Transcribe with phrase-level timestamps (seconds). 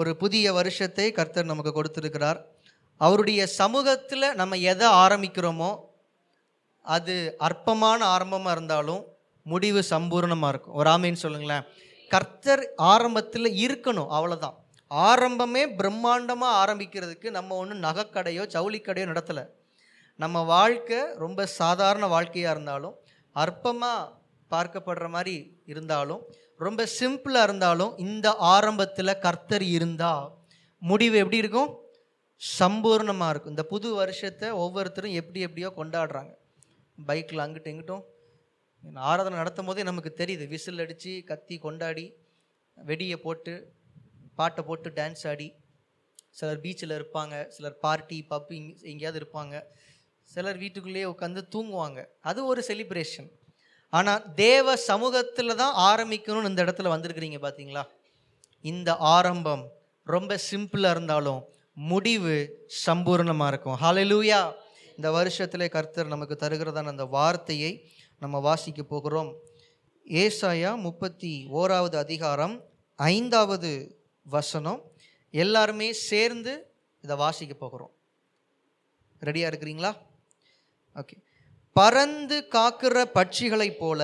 [0.00, 2.38] ஒரு புதிய வருஷத்தை கர்த்தர் நமக்கு கொடுத்துருக்கிறார்.
[3.00, 5.70] அவருடைய சமூகத்தில் நம்ம எதை ஆரம்பிக்கிறோமோ
[6.84, 7.14] அது
[7.48, 9.02] அற்பமான ஆரம்பமாக இருந்தாலும்
[9.46, 10.76] முடிவு சம்பூர்ணமாக இருக்கும்.
[10.80, 11.66] ஒரு ஆமைன்னு சொல்லுங்களேன்.
[12.10, 14.56] கர்த்தர் ஆரம்பத்தில் இருக்கணும் அவ்வளோதான்
[14.90, 19.44] ஆரம்பமே பிரம்மாண்டமாக ஆரம்பிக்கிறதுக்கு நம்ம ஒன்றும் நகைக்கடையோ ஜவுளிக்கடையோ நடத்தலை.
[20.18, 22.94] நம்ம வாழ்க்கை ரொம்ப சாதாரண வாழ்க்கையாக இருந்தாலும்
[23.36, 24.08] அற்பமாக
[24.50, 25.34] பார்க்கப்படுற மாதிரி
[25.72, 26.22] இருந்தாலும்
[26.58, 30.24] ரொம்ப சிம்பிளாக இருந்தாலும் இந்த ஆரம்பத்தில் கர்த்தர் இருந்தால்
[30.78, 31.70] முடிவு எப்படி இருக்கும்?
[32.58, 33.54] சம்பூர்ணமாக இருக்கும்.
[33.56, 36.32] இந்த புது வருஷத்தை ஒவ்வொருத்தரும் எப்படி எப்படியோ கொண்டாடுறாங்க.
[37.06, 38.02] பைக்கில் அங்கிட்டும் இங்கிட்டும்.
[38.94, 40.48] ஆராதனை நடத்தும் போதே நமக்கு தெரியுது.
[40.48, 42.14] விசில் அடித்து கத்தி கொண்டாடி
[42.86, 43.72] வெடியை போட்டு
[44.34, 45.54] பாட்டை போட்டு டான்ஸ் ஆடி.
[46.30, 47.46] சிலர் பீச்சில் இருப்பாங்க.
[47.46, 49.62] சிலர் பார்ட்டி பப் இங் எங்கேயாவது இருப்பாங்க.
[50.22, 52.04] சிலர் வீட்டுக்குள்ளேயே உட்காந்து தூங்குவாங்க.
[52.20, 53.30] அது ஒரு செலிப்ரேஷன்
[53.92, 57.84] ஆனால் தேவ சமூகத்தில் தான் ஆரம்பிக்கணும்னு இந்த இடத்துல வந்திருக்கிறீங்க பார்த்தீங்களா
[58.64, 59.62] இந்த ஆரம்பம்
[60.06, 61.40] ரொம்ப சிம்பிளாக இருந்தாலும்
[61.90, 62.34] முடிவு
[62.86, 63.78] சம்பூர்ணமாக இருக்கும்.
[63.82, 64.40] ஹலலூயா
[64.96, 67.72] இந்த வருஷத்தில் கர்த்தர் நமக்கு தருகிறதான அந்த வார்த்தையை
[68.22, 69.30] நம்ம வாசிக்க போகிறோம்.
[70.06, 72.56] ஏசாயா முப்பத்தி ஓராவது அதிகாரம்
[72.98, 73.70] ஐந்தாவது
[74.26, 74.80] வசனம்.
[75.30, 76.52] எல்லாருமே சேர்ந்து
[77.04, 77.92] இதை வாசிக்க போகிறோம்.
[79.22, 79.92] ரெடியாக இருக்கிறீங்களா?
[80.94, 81.16] ஓகே
[81.78, 84.00] பறந்து காக்கிற பட்சிகளைப் போல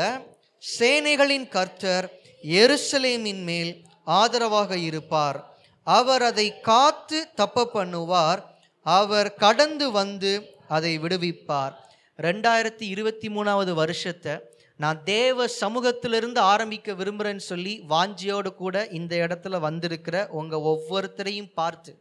[0.62, 2.06] சேனைகளின் கர்த்தர்
[2.44, 3.72] எருசலேமின் மேல்
[4.04, 5.38] ஆதரவாக இருப்பார்.
[5.86, 8.40] அவர் அதை காத்து தப்ப பண்ணுவார்.
[8.86, 10.32] அவர் கடந்து வந்து
[10.68, 11.74] அதை விடுவிப்பார்.
[12.18, 14.34] ரெண்டாயிரத்தி இருபத்தி மூணாவது வருஷத்தை
[14.76, 21.92] நான் தேவ சமூகத்திலிருந்து ஆரம்பிக்க விரும்புகிறேன்னு சொல்லி வாஞ்சியோடு கூட இந்த இடத்துல வந்திருக்கிற உங்கள் ஒவ்வொருத்தரையும் பார்த்து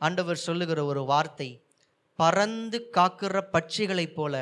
[0.00, 1.50] ஆண்டவர் சொல்லுகிற ஒரு வார்த்தை
[2.20, 4.34] பறந்து காக்கிற பட்சிகளைப் போல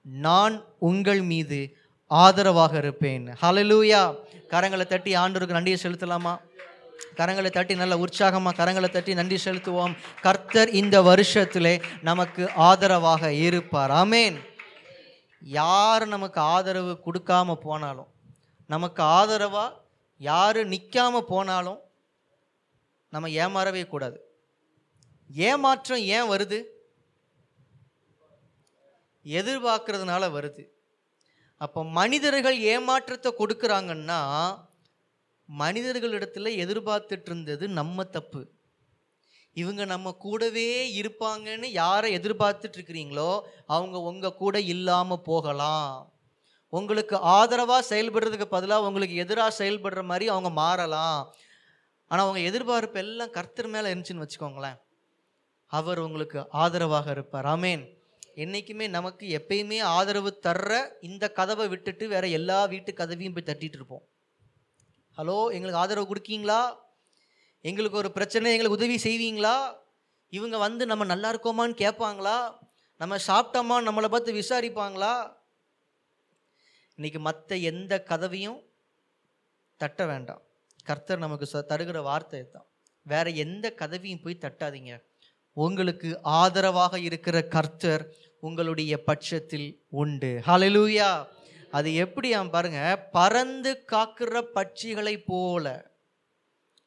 [0.00, 1.60] நான் உங்கள் மீது
[2.06, 3.24] ஆதரவாக இருப்பேன்.
[3.42, 4.00] ஹலலூயா
[4.48, 6.32] கரங்களை தட்டி ஆண்டோருக்கு நன்றியை செலுத்தலாமா?
[7.16, 9.94] கரங்களை தட்டி நல்ல உற்சாகமாக கரங்களை தட்டி நன்றி செலுத்துவோம்.
[10.22, 13.90] கர்த்தர் இந்த வருஷத்திலே நமக்கு ஆதரவாக இருப்பார்.
[13.90, 14.36] ஆமேன்
[15.40, 18.10] யார் நமக்கு ஆதரவு கொடுக்காம போனாலும்
[18.66, 19.72] நமக்கு ஆதரவாக
[20.18, 21.80] யார் நிற்காம போனாலும்
[23.10, 24.18] நம்ம ஏமாறவே கூடாது.
[25.34, 26.58] ஏமாற்றம் ஏன் வருது?
[29.24, 30.64] எதிர்பார்க்கறதுனால வருது.
[31.56, 34.58] அப்போ மனிதர்கள் ஏமாற்றத்தை கொடுக்குறாங்கன்னா
[35.44, 38.52] மனிதர்களிடத்தில் எதிர்பார்த்துட்டு இருந்தது நம்ம தப்பு.
[39.52, 46.12] இவங்க நம்ம கூடவே இருப்பாங்கன்னு யாரை எதிர்பார்த்துட்டு இருக்கிறீங்களோ அவங்க உங்கள் கூட இல்லாமல் போகலாம்.
[46.68, 51.34] உங்களுக்கு ஆதரவாக செயல்படுறதுக்கு பதிலாக உங்களுக்கு எதிராக செயல்படுற மாதிரி அவங்க மாறலாம்.
[52.06, 54.78] ஆனால் அவங்க எதிர்பார்ப்பு எல்லாம் கர்த்தர் மேலே இருந்துச்சுன்னு வச்சுக்கோங்களேன்.
[55.66, 57.44] அவர் உங்களுக்கு ஆதரவாக இருப்பார்.
[57.44, 58.00] ஆமேன்.
[58.34, 64.08] என்றைக்குமே நமக்கு எப்பயுமே ஆதரவு தர்ற இந்த கதவை விட்டுட்டு வேற எல்லா வீட்டு கதவையும் போய் தட்டிட்டு இருப்போம்.
[65.18, 66.76] ஹலோ எங்களுக்கு ஆதரவு கொடுக்கீங்களா?
[67.60, 69.74] எங்களுக்கு ஒரு பிரச்சனை எங்களுக்கு உதவி செய்வீங்களா?
[70.28, 72.54] இவங்க வந்து நம்ம நல்லா இருக்கோமான்னு கேட்பாங்களா?
[72.96, 73.76] நம்ம சாப்பிட்டோமா?
[73.88, 75.34] நம்மளை பார்த்து விசாரிப்பாங்களா?
[76.94, 78.60] இன்னைக்கு மற்ற எந்த கதவையும்
[79.76, 80.42] தட்ட வேண்டாம்.
[80.84, 82.66] கர்த்தர் நமக்கு தருகிற வார்த்தை தான்
[83.02, 85.02] வேற எந்த கதவையும் போய் தட்டாதீங்க.
[85.52, 90.42] உங்களுக்கு ஆதரவாக இருக்கிற கர்த்தர் உங்களுடைய பட்சத்தில் உண்டு.
[90.46, 91.26] ஹலலூயா
[91.70, 95.90] அது எப்படி பாருங்க பறந்து காக்கிற பட்சிகளை போல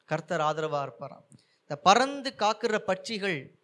[0.04, 1.24] கர்த்தர் ஆதரவாக இருப்பாராம்.
[1.60, 3.54] இந்த பறந்து காக்கிற பட்சிகள்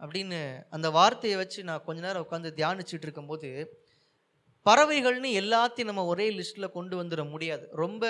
[0.00, 3.78] அப்படின்னு அந்த வார்த்தையை வச்சு நான் கொஞ்ச நேரம் உட்காந்து தியானிச்சுட்டு இருக்கும்போது
[4.70, 7.68] பறவைகள்னு எல்லாத்தையும் நம்ம ஒரே லிஸ்ட்டில் கொண்டு வந்துட முடியாது.
[7.72, 8.04] ரொம்ப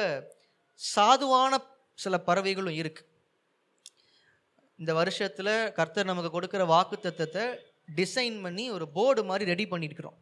[0.97, 1.57] சாதுவான
[1.95, 3.13] சில பறவைகளும் இருக்குது
[4.79, 6.97] இந்த வருஷத்தில் கர்த்தர் நமக்கு கொடுக்குற வாக்கு
[8.01, 10.19] டிசைன் பண்ணி ஒரு போர்டு மாதிரி ரெடி பண்ணியிருக்கிறோம்.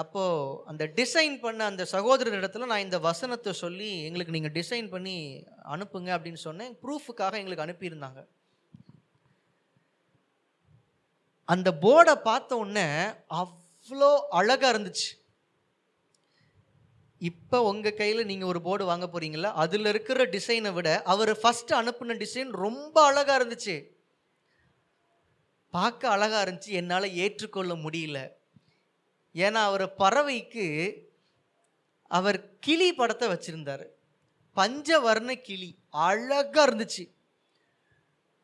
[0.00, 5.16] அப்போது அந்த டிசைன் பண்ண அந்த சகோதரர் இடத்துல நான் இந்த வசனத்தை சொல்லி எங்களுக்கு நீங்கள் டிசைன் பண்ணி
[5.74, 6.76] அனுப்புங்க அப்படின்னு சொன்னேன்.
[6.82, 8.20] ப்ரூஃபுக்காக எங்களுக்கு அனுப்பியிருந்தாங்க.
[11.44, 12.86] அந்த போர்டை பார்த்த உடனே
[13.40, 14.10] அவ்வளோ
[14.40, 15.08] அழகாக இருந்துச்சு.
[17.20, 22.16] இப்போ உங்கள் கையில் நீங்கள் ஒரு போர்டு வாங்க போகிறீங்களா அதில் இருக்கிற டிசைனை விட அவர் ஃபஸ்ட்டு அனுப்பின
[22.22, 23.74] டிசைன் ரொம்ப அழகாக இருந்துச்சு.
[25.74, 28.18] பார்க்க அழகாக இருந்துச்சு என்னால் ஏற்றுக்கொள்ள முடியல.
[29.34, 30.66] ஏன்னா அவர் பறவைக்கு
[32.10, 33.84] அவர் கிளி படத்தை வச்சுருந்தார்.
[34.56, 37.04] பஞ்சவர்ண கிளி அழகாக இருந்துச்சு.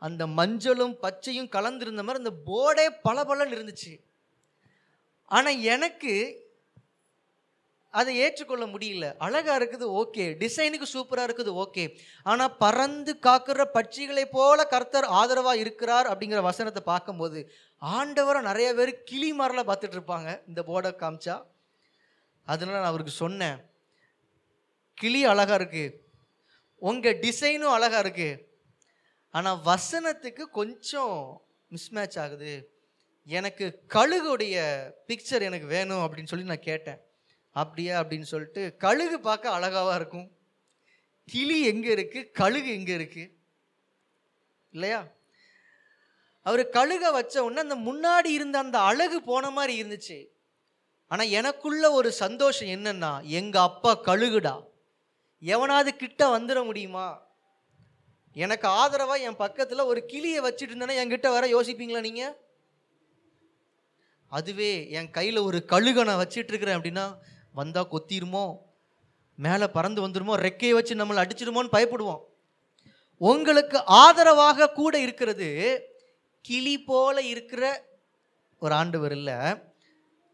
[0.02, 3.92] அந்த மஞ்சளும் பச்சையும் கலந்திருந்த மாதிரி அந்த போர்டே பளபளன்னு இருந்துச்சு.
[5.30, 6.12] ஆனால் எனக்கு
[8.00, 9.06] அதை ஏற்றுக்கொள்ள முடியல.
[9.26, 10.24] அழகாக இருக்குது ஓகே.
[10.42, 11.84] டிசைனுக்கு சூப்பராக இருக்குது ஓகே.
[12.30, 17.40] ஆனால் பறந்து காக்கிற பட்சிகளை போல கர்த்தர் ஆதரவாக இருக்கிறார் அப்படிங்கிற வசனத்தை பார்க்கும்போது
[17.98, 20.30] ஆண்டவரை நிறைய பேர் கிளி மரல பார்த்துட்டு இருப்பாங்க.
[20.50, 21.36] இந்த போர்டை காமிச்சா.
[22.48, 23.58] அதனால் நான் அவருக்கு சொன்னேன்.
[24.98, 25.94] கிளி அழகாக இருக்குது
[26.88, 28.42] உங்கள் டிசைனும் அழகாக இருக்குது
[29.36, 31.16] ஆனால் வசனத்துக்கு கொஞ்சம்
[31.74, 32.52] மிஸ்மேட்ச் ஆகுது.
[33.36, 33.64] எனக்கு
[33.94, 34.56] கழுகுடைய
[35.08, 37.00] பிக்சர் எனக்கு வேணும் அப்படின்னு சொல்லி நான் கேட்டேன்.
[37.60, 40.28] அப்படியா அப்படின்னு சொல்லிட்டு கழுகு பார்க்க அழகாவாக இருக்கும்.
[41.28, 43.30] கிளி எங்கே இருக்குது கழுகு எங்கே இருக்குது
[44.74, 45.00] இல்லையா?
[46.46, 50.18] அவர் கழுகை வச்ச உடனே அந்த முன்னாடி இருந்த அந்த அழகு போன மாதிரி இருந்துச்சு.
[51.10, 54.54] ஆனால் எனக்குள்ள ஒரு சந்தோஷம் என்னன்னா எங்கள் அப்பா கழுகுடா.
[55.42, 57.06] எவனாவது கிட்ட வந்துட முடியுமா?
[58.36, 62.34] எனக்கு ஆதரவாக என் பக்கத்தில் ஒரு கிளியை வச்சுட்டு இருந்தேன்னா என்கிட்ட வர யோசிப்பீங்களா நீங்கள்
[64.32, 67.06] அதுவே என் கையில் ஒரு கழுகை நான் வச்சிட்டு அப்படின்னா
[67.56, 68.46] வந்தால் கொத்திருமோ?
[69.38, 72.22] மேலே பறந்து வந்துடுமோ ரெக்கையை வச்சு நம்மளை அடிச்சிடுமோன்னு பயப்படுவோம்.
[73.20, 75.48] உங்களுக்கு ஆதரவாக கூட இருக்கிறது
[76.44, 77.62] கிளி போல இருக்கிற
[78.62, 79.38] ஒரு ஆண்டவர் இல்லை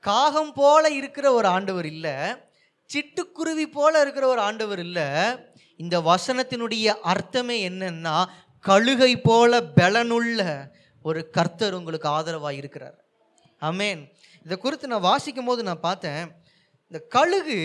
[0.05, 2.15] காகம் போல இருக்கிற ஒரு ஆண்டவர் இல்லை
[2.91, 5.07] சிட்டுக்குருவி போல இருக்கிற ஒரு ஆண்டவர் இல்லை.
[5.81, 8.17] இந்த வசனத்தினுடைய அர்த்தமே என்னன்னா
[8.65, 10.41] கழுகை போல பலனுள்ள
[11.05, 12.99] ஒரு கர்த்தர் உங்களுக்கு ஆதரவாக இருக்கிறார்
[13.61, 14.03] அமேன்
[14.45, 16.23] இதை குறித்து நான் வாசிக்கும் போது நான் பார்த்தேன்
[16.93, 17.59] இந்த கழுகு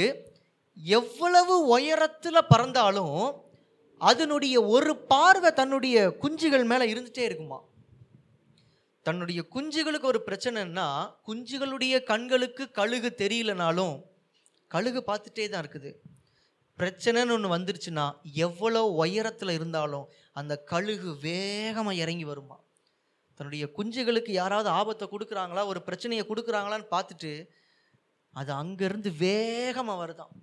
[0.77, 3.17] எவ்வளவு உயரத்தில் பறந்தாலும்
[3.97, 7.59] அதனுடைய ஒரு பார்வை தன்னுடைய குஞ்சுகள் மேலே இருந்துகிட்டே இருக்குமா?
[9.01, 10.87] தன்னுடைய குஞ்சுகளுக்கு ஒரு பிரச்சனைன்னா
[11.27, 13.93] குஞ்சுகளுடைய கண்களுக்கு கழுகு தெரியலனாலும்
[14.67, 15.91] கழுகு பார்த்துட்டே தான் இருக்குது.
[16.79, 18.07] பிரச்சனைன்னு ஒன்று வந்துருச்சுன்னா
[18.47, 22.59] எவ்வளோ உயரத்தில் இருந்தாலும் அந்த கழுகு வேகமாக இறங்கி வருமா?
[23.35, 25.65] தன்னுடைய குஞ்சுகளுக்கு யாராவது ஆபத்தை கொடுக்குறாங்களா?
[25.65, 27.49] ஒரு பிரச்சனையை கொடுக்குறாங்களான்னு பார்த்துட்டு
[28.39, 30.33] அது அங்கேருந்து வேகமாக வருதாம்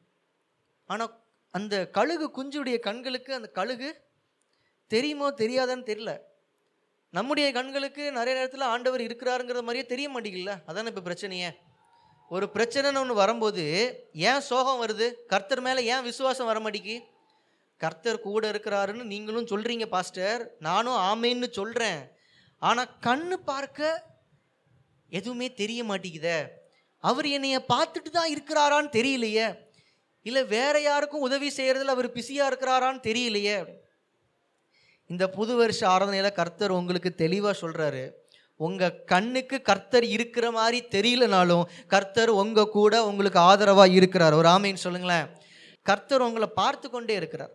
[0.90, 1.12] ஆனால்
[1.54, 3.90] அந்த கழுகு குஞ்சுடைய கண்களுக்கு அந்த கழுகு
[4.90, 6.12] தெரியுமோ தெரியாதான்னு தெரியல.
[7.14, 11.50] நம்முடைய கண்களுக்கு நிறைய நேரத்தில் ஆண்டவர் இருக்கிறாருங்கிற மாதிரியே தெரிய மாட்டேங்கல அதானே இப்போ பிரச்சனையே.
[12.30, 13.64] ஒரு பிரச்சனைன்னு ஒன்று வரும்போது
[14.30, 15.06] ஏன் சோகம் வருது?
[15.32, 16.96] கர்த்தர் மேலே ஏன் விசுவாசம் வர மாட்டேங்கி
[17.80, 20.42] கர்த்தர் கூட இருக்கிறாருன்னு நீங்களும் சொல்கிறீங்க பாஸ்டர்.
[20.68, 22.00] நானும் ஆமேன்னு சொல்கிறேன்
[22.62, 24.02] ஆனால் கண்ணு பார்க்க
[25.18, 26.38] எதுவுமே தெரிய மாட்டேங்குதே.
[27.10, 29.48] அவர் என்னைய பார்த்துட்டு தான் இருக்கிறாரான்னு தெரியலையே.
[30.26, 33.56] இல்லை வேற யாருக்கும் உதவி செய்கிறதுல அவர் பிஸியாக இருக்கிறாரான்னு தெரியலையே.
[35.10, 38.04] இந்த புது வருஷ ஆராதனையில் கர்த்தர் உங்களுக்கு தெளிவாக சொல்கிறாரு
[38.66, 41.64] உங்கள் கண்ணுக்கு கர்த்தர் இருக்கிற மாதிரி தெரியலனாலும்
[41.94, 44.34] கர்த்தர் உங்கள் கூட உங்களுக்கு ஆதரவாக இருக்கிறார்.
[44.40, 45.28] ஒரு ஆமைன்னு சொல்லுங்களேன்.
[45.82, 47.54] கர்த்தர் உங்களை பார்த்து கொண்டே இருக்கிறார்.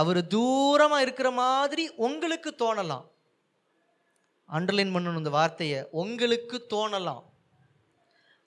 [0.00, 3.06] அவர் தூரமாக இருக்கிற மாதிரி உங்களுக்கு தோணலாம்.
[4.48, 5.80] அண்டர்லைன் பண்ணணும் இந்த வார்த்தையை.
[6.02, 7.24] உங்களுக்கு தோணலாம்.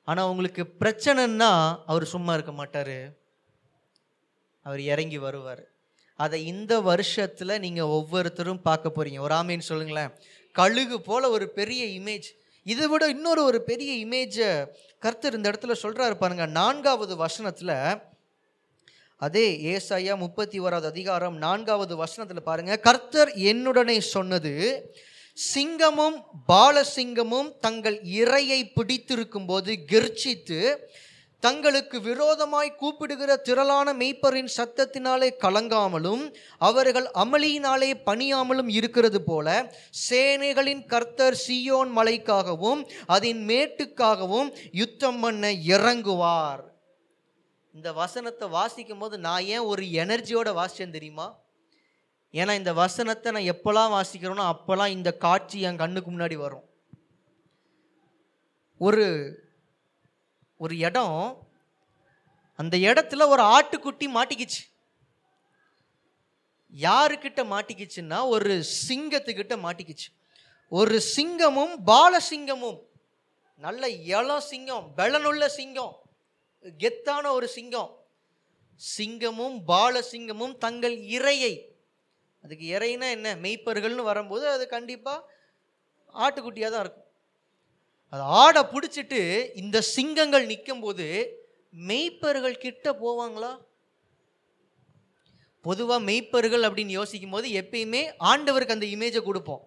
[0.10, 1.52] ஆனால் உங்களுக்கு பிரச்சனைன்னா
[1.92, 2.98] அவர் சும்மா இருக்க மாட்டார்.
[4.66, 5.64] அவர் இறங்கி வருவார்.
[6.24, 10.14] அதை இந்த வருஷத்தில் நீங்கள் ஒவ்வொருத்தரும் பார்க்க போகிறீங்க ஒரு ஆமைன்னு சொல்லுங்களேன்.
[10.56, 12.30] கழுகு போல ஒரு பெரிய இமேஜ்
[12.72, 14.50] இதை விட இன்னொரு ஒரு பெரிய இமேஜை
[15.04, 16.46] கர்த்தர் இந்த இடத்துல சொல்கிறாரு பாருங்க.
[16.60, 17.76] நான்காவது வசனத்தில்
[19.26, 22.74] அதே ஏசாயா முப்பத்தி ஓராவது அதிகாரம் நான்காவது வசனத்தில் பாருங்க.
[22.88, 24.54] கர்த்தர் என்னுடனே சொன்னது
[25.40, 30.60] சிங்கமும் பாலசிங்கமும் தங்கள் இரையை பிடித்திருக்கும் போது கெர்ச்சித்து
[31.44, 36.24] தங்களுக்கு விரோதமாய் கூப்பிடுகிற திரளான மெய்ப்பரின் சத்தத்தினாலே கலங்காமலும்
[36.58, 39.76] அவர்கள் அமளியினாலே பணியாமலும் இருக்கிறது போல
[40.10, 46.64] சேனைகளின் கர்த்தர் சியோன் மலைக்காகவும் அதன் மேட்டுக்காகவும் யுத்தம் பண்ண இறங்குவார்.
[47.74, 51.28] இந்த வசனத்தை வாசிக்கும் போது நான் ஏன் ஒரு எனர்ஜியோட வாசிச்சேன் தெரியுமா?
[52.34, 56.66] ஏன்னா இந்த வசனத்தை நான் எப்போல்லாம் வாசிக்கிறேனோ அப்போல்லாம் இந்த காட்சி என் கண்ணுக்கு முன்னாடி வரும்.
[58.78, 59.06] ஒரு
[60.58, 61.48] ஒரு இடம்
[62.56, 64.62] அந்த இடத்துல ஒரு ஆட்டுக்குட்டி மாட்டிக்கிச்சு.
[66.74, 70.10] யாருக்கிட்ட மாட்டிக்கிச்சுன்னா ஒரு சிங்கத்துக்கிட்ட மாட்டிக்கிச்சு.
[70.68, 72.80] ஒரு சிங்கமும் பாலசிங்கமும்
[73.56, 75.96] நல்ல இளம் சிங்கம் பலனுள்ள சிங்கம்
[76.64, 77.92] கெத்தான ஒரு சிங்கம்.
[78.98, 81.69] சிங்கமும் பாலசிங்கமும் தங்கள் இறையை
[82.44, 83.30] அதுக்கு இறைனா என்ன?
[83.46, 85.26] மெய்ப்பர்கள்னு வரும்போது அது கண்டிப்பாக
[86.16, 87.08] ஆட்டுக்குட்டியாக தான் இருக்கும்.
[88.14, 89.20] அது ஆடை பிடிச்சிட்டு
[89.62, 91.08] இந்த சிங்கங்கள் நிற்கும்போது
[91.90, 93.52] மெய்ப்பர்கள் கிட்ட போவாங்களா?
[95.66, 99.64] பொதுவாக மெய்ப்பர்கள் அப்படின்னு யோசிக்கும் போது எப்பயுமே ஆண்டவருக்கு அந்த இமேஜை கொடுப்போம்.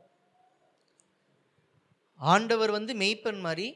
[2.20, 3.68] ஆண்டவர் வந்து மெய்ப்பன் மாதிரி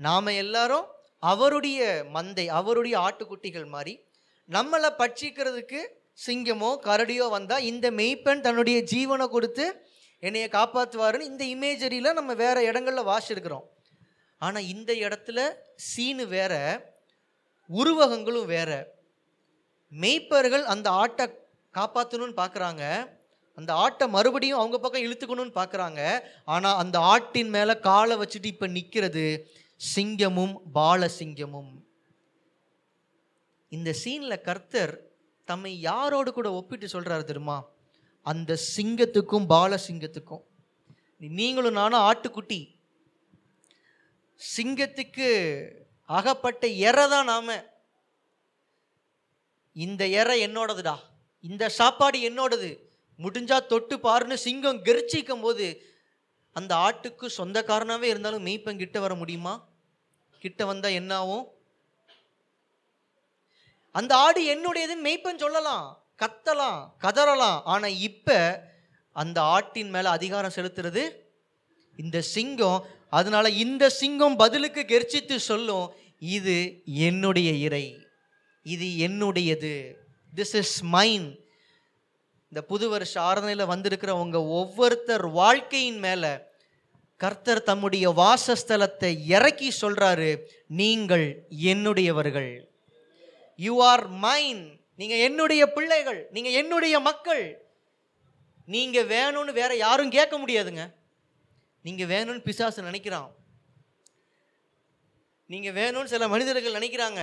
[0.00, 0.86] நாம் எல்லாரும்
[1.32, 1.80] அவருடைய
[2.14, 3.94] மந்தை அவருடைய ஆட்டுக்குட்டிகள் மாதிரி
[4.48, 5.80] நம்மளை பட்சிக்கிறதுக்கு
[6.20, 9.66] சிங்கமோ கரடியோ வந்தால் இந்த மெய்ப்பெண் தன்னுடைய ஜீவனை கொடுத்து
[10.22, 13.66] என்னைய காப்பாற்றுவாருன்னு இந்த இமேஜரியில் நம்ம வேற இடங்கள்ல வாசிருக்கிறோம்
[14.42, 15.40] ஆனால் இந்த இடத்துல
[15.88, 16.54] சீனு வேற
[17.70, 18.70] உருவகங்களும் வேற.
[19.92, 21.24] மெய்ப்பர்கள் அந்த ஆட்டை
[21.74, 22.84] காப்பாற்றணும்னு பார்க்குறாங்க
[23.58, 26.00] அந்த ஆட்டை மறுபடியும் அவங்க பக்கம் இழுத்துக்கணும்னு பார்க்குறாங்க
[26.54, 29.24] ஆனால் அந்த ஆட்டின் மேலே காலை வச்சுட்டு இப்போ நிற்கிறது
[29.80, 31.72] சிங்கமும் பாலசிங்கமும்.
[33.72, 34.94] இந்த சீனில் கர்த்தர்
[35.50, 37.58] தம்மை யாரோடு கூட ஒப்பிட்டு சொல்கிறாரு தெரியுமா?
[38.26, 40.44] அந்த சிங்கத்துக்கும் பால சிங்கத்துக்கும்.
[41.38, 42.60] நீங்களும் நானும் ஆட்டுக்குட்டி.
[44.40, 45.28] சிங்கத்துக்கு
[46.08, 47.48] அகப்பட்ட எரை தான் நாம.
[49.76, 50.94] இந்த எரை என்னோடதுடா.
[51.44, 52.70] இந்த சாப்பாடு என்னோடது.
[53.18, 55.66] முடிஞ்சா தொட்டு பாருன்னு சிங்கம் கெரிச்சிக்கும் போது
[56.56, 59.54] அந்த ஆட்டுக்கு சொந்தக்காரனாகவே இருந்தாலும் மெய்ப்பன் கிட்ட வர முடியுமா?
[60.42, 61.44] கிட்ட வந்தால் என்னாகும்
[63.92, 66.04] அந்த ஆடு என்னுடையதுன்னு மெய்ப்பன் சொல்லலாம்.
[66.22, 67.60] கத்தலாம் கதறலாம்.
[67.64, 68.68] ஆனால் இப்போ
[69.12, 71.10] அந்த ஆட்டின் மேலே அதிகாரம் செலுத்துறது
[71.96, 72.86] இந்த சிங்கம்.
[73.08, 77.96] அதனால இந்த சிங்கம் பதிலுக்கு கெர்ச்சித்து சொல்லும் இது என்னுடைய இறை.
[78.62, 79.92] இது என்னுடையது.
[80.36, 81.38] திஸ் இஸ் மைன்
[82.48, 86.32] இந்த புது வருஷ ஆராதனையில் வந்திருக்கிறவங்க ஒவ்வொருத்தர் வாழ்க்கையின் மேலே
[87.16, 90.30] கர்த்தர் தம்முடைய வாசஸ்தலத்தை இறக்கி சொல்கிறாரு
[90.66, 92.68] நீங்கள் என்னுடையவர்கள்.
[93.66, 94.62] யூ ஆர் மைன்
[95.00, 97.44] நீங்க என்னுடைய பிள்ளைகள் நீங்க என்னுடைய மக்கள்.
[98.74, 100.82] நீங்க வேணும்னு வேற யாரும் கேட்க முடியாதுங்க.
[101.86, 103.30] நீங்க வேணும்னு பிசாசு நினைக்கிறான்.
[105.52, 107.20] நீங்க வேணும்னு சில மனிதர்கள் நினைக்கிறாங்க.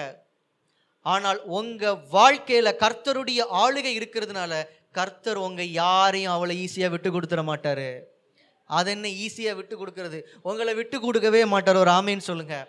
[1.13, 4.53] ஆனால் உங்க வாழ்க்கையில கர்த்தருடைய ஆளுகை இருக்கிறதுனால
[4.97, 7.89] கர்த்தர் உங்க யாரையும் அவளை ஈஸியாக விட்டு கொடுத்துட மாட்டாரு.
[8.77, 10.19] அதை என்ன ஈஸியாக விட்டு கொடுக்கறது?
[10.49, 11.81] உங்களை விட்டு கொடுக்கவே மாட்டார்.
[11.83, 12.65] ஒரு ஆமைன்னு சொல்லுங்கள்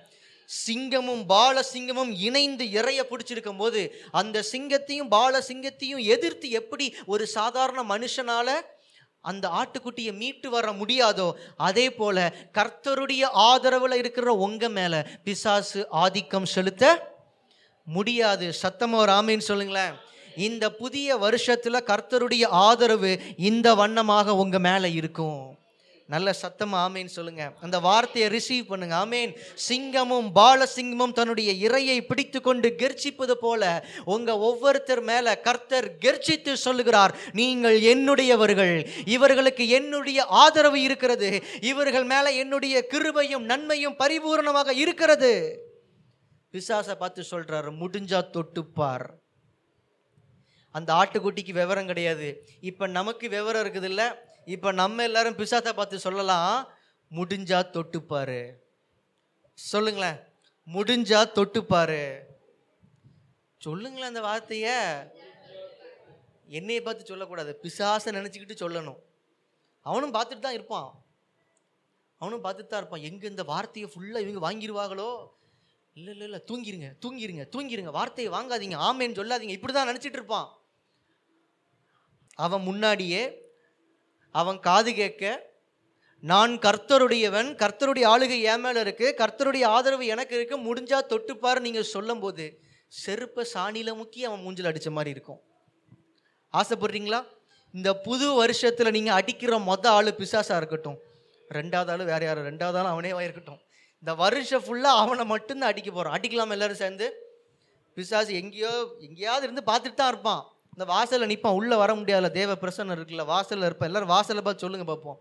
[0.48, 7.82] சிங்கமும் பால சிங்கமும் இணைந்து இறைய பிடிச்சிருக்கும் போது அந்த சிங்கத்தையும் பால சிங்கத்தையும் எதிர்த்து எப்படி ஒரு சாதாரண
[7.82, 8.48] மனுஷனால
[9.20, 17.16] அந்த ஆட்டுக்குட்டியை மீட்டு வர முடியாதோ அதே போல கர்த்தருடைய ஆதரவுல இருக்கிற உங்க மேல பிசாசு ஆதிக்கம் செலுத்த
[17.84, 18.46] முடியாது.
[18.62, 19.94] சத்தமோ ராமின்னு சொல்லுங்களேன்.
[20.36, 25.58] இந்த புதிய வருஷத்துல கர்த்தருடைய ஆதரவு இந்த வண்ணமாக உங்க மேல இருக்கும்.
[26.12, 27.42] நல்ல சத்தம் ஆமேன்னு சொல்லுங்க.
[27.64, 28.94] அந்த வார்த்தையை ரிசீவ் பண்ணுங்க.
[29.04, 29.32] ஆமேன்.
[29.68, 33.62] சிங்கமும் பாலசிங்கமும் தன்னுடைய இறையை பிடித்து கொண்டு கெர்ச்சிப்பது போல
[34.04, 37.14] உங்க ஒவ்வொருத்தர் மேல கர்த்தர் கெர்ச்சித்து சொல்லுகிறார்.
[37.40, 38.74] நீங்கள் என்னுடையவர்கள்.
[39.16, 41.30] இவர்களுக்கு என்னுடைய ஆதரவு இருக்கிறது.
[41.72, 45.32] இவர்கள் மேல என்னுடைய கிருபையும் நன்மையும் பரிபூரணமாக இருக்கிறது.
[46.50, 49.06] விசாசை பார்த்து சொல்றாரு முடிஞ்சா தொட்டுப்பார்.
[50.70, 52.28] அந்த ஆட்டுக்குட்டிக்கு விவரம் கிடையாது.
[52.60, 54.08] இப்போ நமக்கு விவரம் இருக்குது இல்லை
[54.54, 56.52] இப்போ நம்ம எல்லாரும் பிசாத்தை பார்த்து சொல்லலாம்
[57.16, 58.40] முடிஞ்சா தொட்டுப்பாரு.
[59.58, 60.18] சொல்லுங்களேன்
[60.74, 62.02] முடிஞ்சா தொட்டுப்பாரு.
[63.66, 64.76] சொல்லுங்களேன் அந்த வார்த்தையை.
[66.58, 69.00] என்னையை பார்த்து சொல்லக்கூடாது பிசாசை நினச்சிக்கிட்டு சொல்லணும்.
[69.90, 70.88] அவனும் பார்த்துட்டு தான் இருப்பான்.
[72.20, 73.04] அவனும் பார்த்துட்டு தான் இருப்பான்.
[73.08, 75.10] எங்கே இந்த வார்த்தையை ஃபுல்லாக இவங்க வாங்கிடுவாங்களோ
[75.98, 77.92] இல்லை இல்லை இல்லை தூங்கிருங்க தூங்கிருங்க தூங்கிருங்க.
[77.98, 78.78] வார்த்தையை வாங்காதீங்க.
[78.88, 79.56] ஆமேன்னு சொல்லாதீங்க.
[79.58, 80.48] இப்படி தான் நினச்சிட்டு இருப்பான்.
[82.46, 83.22] அவன் முன்னாடியே
[84.34, 85.24] அவன் காது கேட்க
[86.22, 92.22] நான் கர்த்தருடையவன் கர்த்தருடைய ஆளுகை என் மேலே இருக்குது கர்த்தருடைய ஆதரவு எனக்கு இருக்குது முடிஞ்சால் தொட்டுப்பார் நீங்கள் சொல்லும்
[92.24, 92.46] போது
[93.02, 95.40] செருப்பை சாணியில் முக்கி அவன் மூஞ்சில் அடித்த மாதிரி இருக்கும்.
[96.54, 97.20] ஆசைப்படுறீங்களா?
[97.74, 100.98] இந்த புது வருஷத்தில் நீங்கள் அடிக்கிற மொத ஆளு பிசாசாக இருக்கட்டும்.
[101.58, 103.60] ரெண்டாவது ஆள் வேறு யாரும் ரெண்டாவது ஆள் அவனேவா இருக்கட்டும்.
[104.02, 107.06] இந்த வருஷம் ஃபுல்லாக அவனை மட்டும்தான் அடிக்க போகிறான் அடிக்கலாம் எல்லோரும் சேர்ந்து?
[107.96, 108.72] பிசாசு எங்கேயோ
[109.06, 110.42] எங்கேயாவது இருந்து பார்த்துட்டு தான் இருப்பான்.
[110.78, 113.88] இந்த வாசலில் நிற்பான் உள்ளே வர முடியாதுல தேவ பிரசன்னம் இருக்குல்ல வாசலில் இருப்பேன்.
[113.90, 115.18] எல்லோரும் வாசலை பார்த்து சொல்லுங்கள் பார்ப்போம்.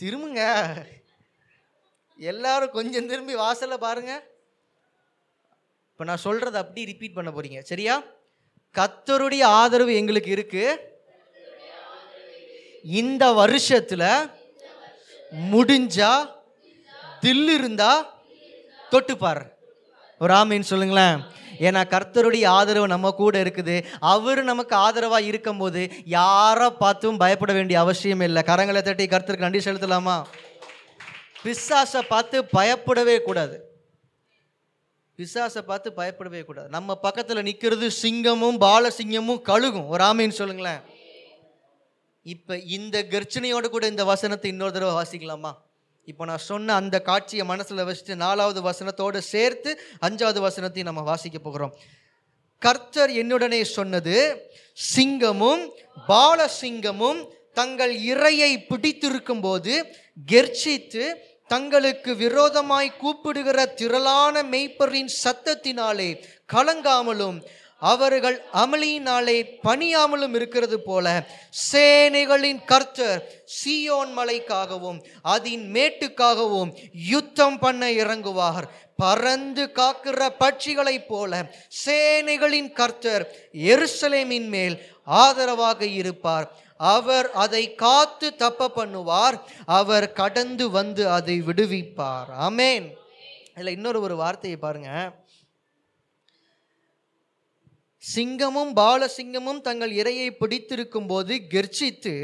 [0.00, 0.42] திரும்புங்க.
[2.18, 4.20] எல்லாரும் கொஞ்சம் திரும்பி வாசலை பாருங்கள்
[5.92, 7.96] இப்போ நான் சொல்கிறத அப்படி ரிப்பீட் பண்ண போகிறீங்க சரியா?
[8.74, 10.78] கத்தருடைய ஆதரவு எங்களுக்கு இருக்குது
[13.00, 14.08] இந்த வருஷத்தில்
[15.54, 16.12] முடிஞ்சா
[17.24, 17.92] தில் இருந்தா
[18.94, 19.46] தொட்டுப்பாரு.
[20.18, 21.16] ஒரு ஆமீன் சொல்லுங்களேன்.
[21.58, 23.84] ஏன்னா கர்த்தருடைய ஆதரவு நம்ம கூட இருக்குது.
[24.00, 28.42] அவர் நமக்கு ஆதரவாக இருக்கும்போது யாரை பார்த்தும் பயப்பட வேண்டிய அவசியம் இல்லை.
[28.42, 30.24] கரங்களை தட்டி கர்த்தருக்கு நன்றி செலுத்தலாமா?
[31.44, 33.56] பிசாசை பார்த்து பயப்படவே கூடாது.
[35.18, 36.68] பிசாசை பார்த்து பயப்படவே கூடாது.
[36.68, 39.88] நம்ம பக்கத்தில் நிற்கிறது சிங்கமும் பாலசிங்கமும் கழுகும்.
[39.88, 40.80] ஒரு ஆமைன்னு சொல்லுங்களேன்.
[42.22, 45.52] இப்போ இந்த கர்ச்சனையோடு கூட இந்த வசனத்தை இன்னொரு தடவை வாசிக்கலாமா?
[46.08, 49.70] இப்போ நான் சொன்ன அந்த காட்சியை மனசில் வச்சுட்டு நாலாவது வசனத்தோடு சேர்த்து
[50.00, 51.72] அஞ்சாவது வசனத்தையும் நம்ம வாசிக்க போகிறோம்.
[52.62, 54.14] கர்த்தர் என்னுடனே சொன்னது
[54.94, 55.62] சிங்கமும்
[56.08, 57.20] பாலசிங்கமும்
[57.52, 59.74] தங்கள் இரையை பிடித்திருக்கும் போது
[60.32, 61.04] கெர்ச்சித்து
[61.46, 66.10] தங்களுக்கு விரோதமாய் கூப்பிடுகிற திரளான மெய்ப்பரின் சத்தத்தினாலே
[66.52, 67.38] கலங்காமலும்
[67.78, 71.26] அவர்கள் அமளியினாலே பணியாமலும் இருக்கிறது போல
[71.72, 78.64] சேனைகளின் கர்த்தர் சீயோன் மலைக்காகவும் அதன் மேட்டுக்காகவும் யுத்தம் பண்ண இறங்குவார்.
[78.96, 81.50] பறந்து காக்கிற பட்சிகளைப் போல
[81.84, 86.52] சேனைகளின் கர்த்தர் எருசலேமின் மேல் ஆதரவாக இருப்பார்.
[86.76, 89.40] அவர் அதை காத்து தப்ப பண்ணுவார்.
[89.66, 92.28] அவர் கடந்து வந்து அதை விடுவிப்பார்.
[92.40, 92.86] ஆமேன்.
[93.54, 95.24] இதில் இன்னொரு ஒரு வார்த்தையை பாருங்கள்
[98.14, 102.14] சிங்கமும் பாலசிங்கமும் தங்கள் இரையை பிடித்திருக்கும் போது கெர்ச்சித்து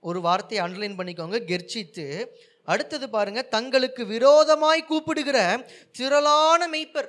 [0.00, 2.26] ஒரு வார்த்தையை அண்டர்லைன் பண்ணிக்கோங்க கெர்ச்சித்து
[2.64, 7.08] அடுத்தது பாருங்க தங்களுக்கு விரோதமாய் கூப்பிடுகிற திரளான மெய்ப்பர்.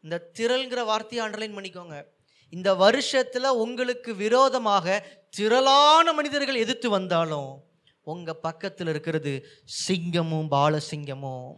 [0.00, 2.02] இந்த திரள்ங்கிற வார்த்தையை அண்டர்லைன் பண்ணிக்கோங்க.
[2.50, 7.64] இந்த வருஷத்துல உங்களுக்கு விரோதமாக திரளான மனிதர்கள் எதிர்த்து வந்தாலும்
[8.02, 9.46] உங்க பக்கத்தில் இருக்கிறது
[9.86, 11.54] சிங்கமும் பாலசிங்கமும்.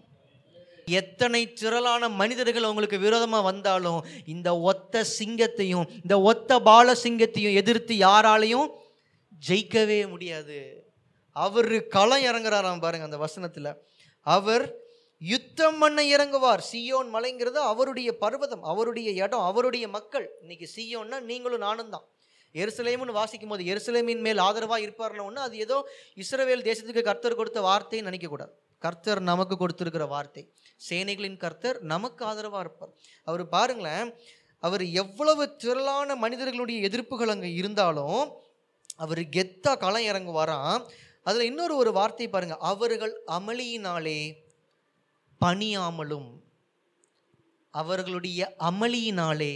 [0.90, 8.68] எத்தனை திரளான மனிதர்கள் உங்களுக்கு விரோதமாக வந்தாலும் இந்த ஒத்த சிங்கத்தையும் இந்த ஒத்த பால சிங்கத்தையும் எதிர்த்து யாராலையும்
[9.48, 10.58] ஜெயிக்கவே முடியாது.
[11.32, 13.70] அவர் களம் இறங்குறாராம் பாருங்க அந்த வசனத்தில்.
[14.26, 14.64] அவர்
[15.18, 16.62] யுத்தம் பண்ண இறங்குவார்.
[16.72, 20.28] சியோன் மலைங்கிறது அவருடைய பர்வதம் அவருடைய இடம் அவருடைய மக்கள்.
[20.40, 22.06] இன்னைக்கு சியோன்னா நீங்களும் நானும் தான்
[22.62, 25.78] எருசலேம்னு வாசிக்கும் போது எருசலேமின் மேல் ஆதரவாக இருப்பார்னு ஒன்று அது ஏதோ
[26.22, 30.42] இஸ்ரவேல் தேசத்துக்கு கர்த்தர் கொடுத்த வார்த்தைன்னு நினைக்கக்கூடாது கர்த்தர் நமக்கு கொடுத்துருக்கிற வார்த்தை.
[30.88, 32.92] சேனைகளின் கர்த்தர் நமக்கு ஆதரவாக இருப்பார்.
[33.28, 34.08] அவர் பாருங்களேன்
[34.62, 38.20] அவர் எவ்வளவு திரளான மனிதர்களுடைய எதிர்ப்புகள் அங்கே இருந்தாலும்
[39.04, 40.82] அவர் கெத்தா களம் இறங்குவாராம்.
[41.26, 44.20] அதில் இன்னொரு ஒரு வார்த்தை பாருங்கள் அவர்கள் அமளியினாலே
[45.40, 46.28] பணியாமலும்
[47.74, 49.52] அவர்களுடைய அமளியினாலே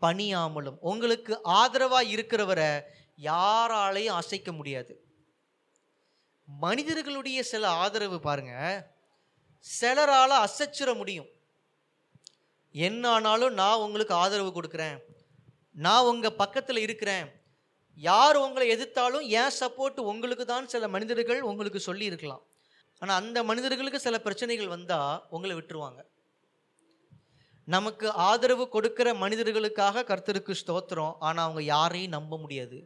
[0.00, 2.70] பணியாமலும் உங்களுக்கு ஆதரவாக இருக்கிறவரை
[3.22, 5.04] யாராலையும் அசைக்க முடியாது.
[6.46, 8.54] மனிதர்களுடைய சில ஆதரவு பாருங்க.
[9.64, 11.28] சிலரால் அசைச்சிட முடியும்.
[12.72, 14.98] என்ன ஆனாலும் நான் உங்களுக்கு ஆதரவு கொடுக்குறேன்.
[15.72, 17.28] நான் உங்கள் பக்கத்தில் இருக்கிறேன்.
[17.94, 22.42] யார் உங்களை எதிர்த்தாலும் ஏன் சப்போர்ட் உங்களுக்கு தான் சில மனிதர்கள் உங்களுக்கு சொல்லியிருக்கலாம்.
[22.98, 26.00] ஆனால் அந்த மனிதர்களுக்கு சில பிரச்சனைகள் வந்தால் உங்களை விட்டுருவாங்க.
[27.74, 32.78] நமக்கு ஆதரவு கொடுக்கிற மனிதர்களுக்காக கர்த்தருக்கு ஸ்தோத்திரம் ஆனால் அவங்க யாரையும் நம்ப முடியாது.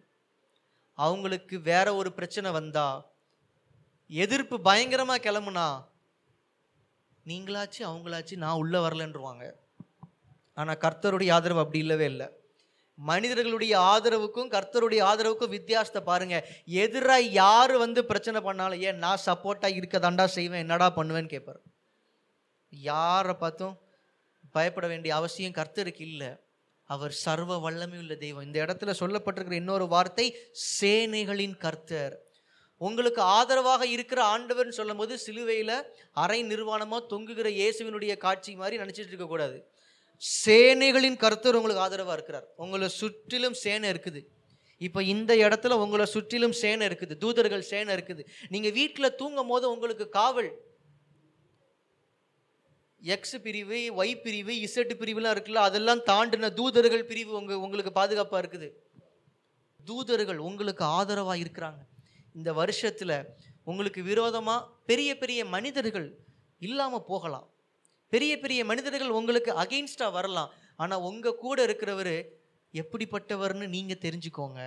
[0.99, 2.87] அவங்களுக்கு வேற ஒரு பிரச்சனை வந்தா
[4.11, 5.67] எதிர்ப்பு பயங்கரமாக கிளம்புனா
[7.26, 9.45] நீங்களாச்சு அவங்களாச்சு நான் உள்ளே வரலன்றுவாங்க.
[10.57, 12.26] ஆனால் கர்த்தருடைய ஆதரவு அப்படி இல்லவே இல்லை.
[12.99, 16.37] மனிதர்களுடைய ஆதரவுக்கும் கர்த்தருடைய ஆதரவுக்கும் வித்தியாசத்தை பாருங்க.
[16.83, 21.62] எதிராக யார் வந்து பிரச்சனை பண்ணாலும் ஏன் நான் சப்போர்ட்டாக இருக்கதாண்டா செய்வேன் என்னடா பண்ணுவேன்னு கேட்பார்
[22.73, 23.75] யாரை பார்த்தும்
[24.57, 26.31] பயப்பட வேண்டிய அவசியம் கர்த்தருக்கு இல்லை.
[26.90, 28.47] அவர் சர்வ வல்லமை உள்ள தெய்வம்.
[28.49, 30.27] இந்த இடத்துல சொல்லப்பட்டிருக்கிற இன்னொரு வார்த்தை
[30.79, 32.14] சேனைகளின் கர்த்தர்.
[32.87, 35.77] உங்களுக்கு ஆதரவாக இருக்கிற ஆண்டவர்னு சொல்லும்போது சிலுவையில்
[36.23, 39.59] அரை நிர்வாணமாக தொங்குகிற இயேசுவினுடைய காட்சி மாதிரி நினச்சிட்டு இருக்கக்கூடாது
[40.45, 42.47] சேனைகளின் கருத்தர் உங்களுக்கு ஆதரவாக இருக்கிறார்.
[42.64, 44.21] உங்களை சுற்றிலும் சேனை இருக்குது.
[44.87, 47.14] இப்போ இந்த இடத்துல உங்களை சுற்றிலும் சேனை இருக்குது.
[47.23, 48.23] தூதர்கள் சேனை இருக்குது.
[48.55, 50.51] நீங்கள் வீட்டில் தூங்கும் போது உங்களுக்கு காவல்
[53.12, 58.69] எக்ஸ் பிரிவு ஒய் பிரிவு இசட் பிரிவுலாம் இருக்குல்ல அதெல்லாம் தாண்டின தூதர்கள் பிரிவு உங்க உங்களுக்கு பாதுகாப்பாக இருக்குது.
[59.88, 61.83] தூதர்கள் உங்களுக்கு ஆதரவாக இருக்கிறாங்க.
[62.38, 63.17] இந்த வருஷத்தில்
[63.71, 66.09] உங்களுக்கு விரோதமாக பெரிய பெரிய மனிதர்கள்
[66.67, 67.47] இல்லாமல் போகலாம்.
[68.12, 70.51] பெரிய பெரிய மனிதர்கள் உங்களுக்கு அகெயின்ஸ்டாக வரலாம்.
[70.83, 72.17] ஆனால் உங்கள் கூட இருக்கிறவர்
[72.75, 74.62] எப்படிப்பட்டவர்னு நீங்கள் தெரிஞ்சுக்கோங்க.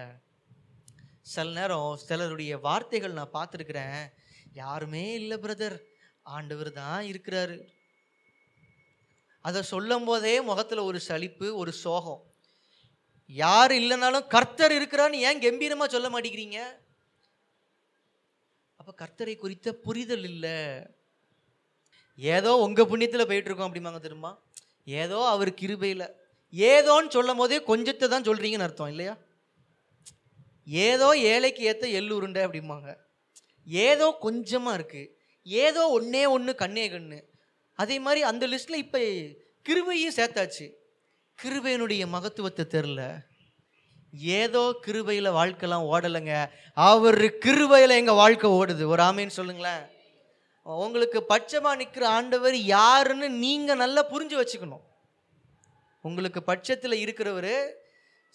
[1.33, 3.99] சில நேரம் சிலருடைய வார்த்தைகள் நான் பார்த்துருக்குறேன்.
[4.63, 5.77] யாருமே இல்லை பிரதர்
[6.35, 7.57] ஆண்டவர் தான் இருக்கிறாரு.
[9.45, 12.21] அதை சொல்லும் போதே முகத்தில் ஒரு சலிப்பு ஒரு சோகம்.
[13.29, 16.59] யார் இல்லைனாலும் கர்த்தர் இருக்கிறான்னு ஏன் கம்பீரமாக சொல்ல மாட்டேங்கிறீங்க?
[18.79, 20.57] அப்போ கர்த்தரை குறித்த புரிதல் இல்லை.
[22.19, 24.29] ஏதோ உங்கள் புண்ணியத்தில் போயிட்டுருக்கோம் அப்படிமாங்க அப்படிம்பாங்க திரும்ப
[25.01, 26.05] ஏதோ அவர் கிருபையில்.
[26.53, 29.13] ஏதோன்னு சொல்லும் போதே கொஞ்சத்தை தான் சொல்கிறீங்கன்னு அர்த்தம் இல்லையா?
[30.87, 32.89] ஏதோ ஏழைக்கு ஏற்ற எள்ளு உருண்டை அப்படிம்பாங்க.
[33.87, 35.11] ஏதோ கொஞ்சமாக இருக்குது
[35.65, 37.19] ஏதோ ஒன்றே ஒன்று கண்ணே கண்ணு.
[37.81, 39.01] அதே மாதிரி அந்த லிஸ்ட்டில் இப்போ
[39.67, 40.67] கிருபையும் சேர்த்தாச்சு.
[41.39, 43.01] கிருபையினுடைய மகத்துவத்தை தெரில
[44.41, 46.35] ஏதோ கிருபையில் வாழ்க்கைலாம் ஓடலைங்க.
[46.89, 48.83] அவர் கிருபையில் எங்கள் வாழ்க்கை ஓடுது.
[48.93, 49.83] ஒரு ஆமைன்னு சொல்லுங்களேன்.
[50.65, 54.85] உங்களுக்கு பட்சமாக நிற்கிற ஆண்டவர் யாருன்னு நீங்கள் நல்லா புரிஞ்சு வச்சுக்கணும்.
[56.07, 57.53] உங்களுக்கு பட்சத்தில் இருக்கிறவர்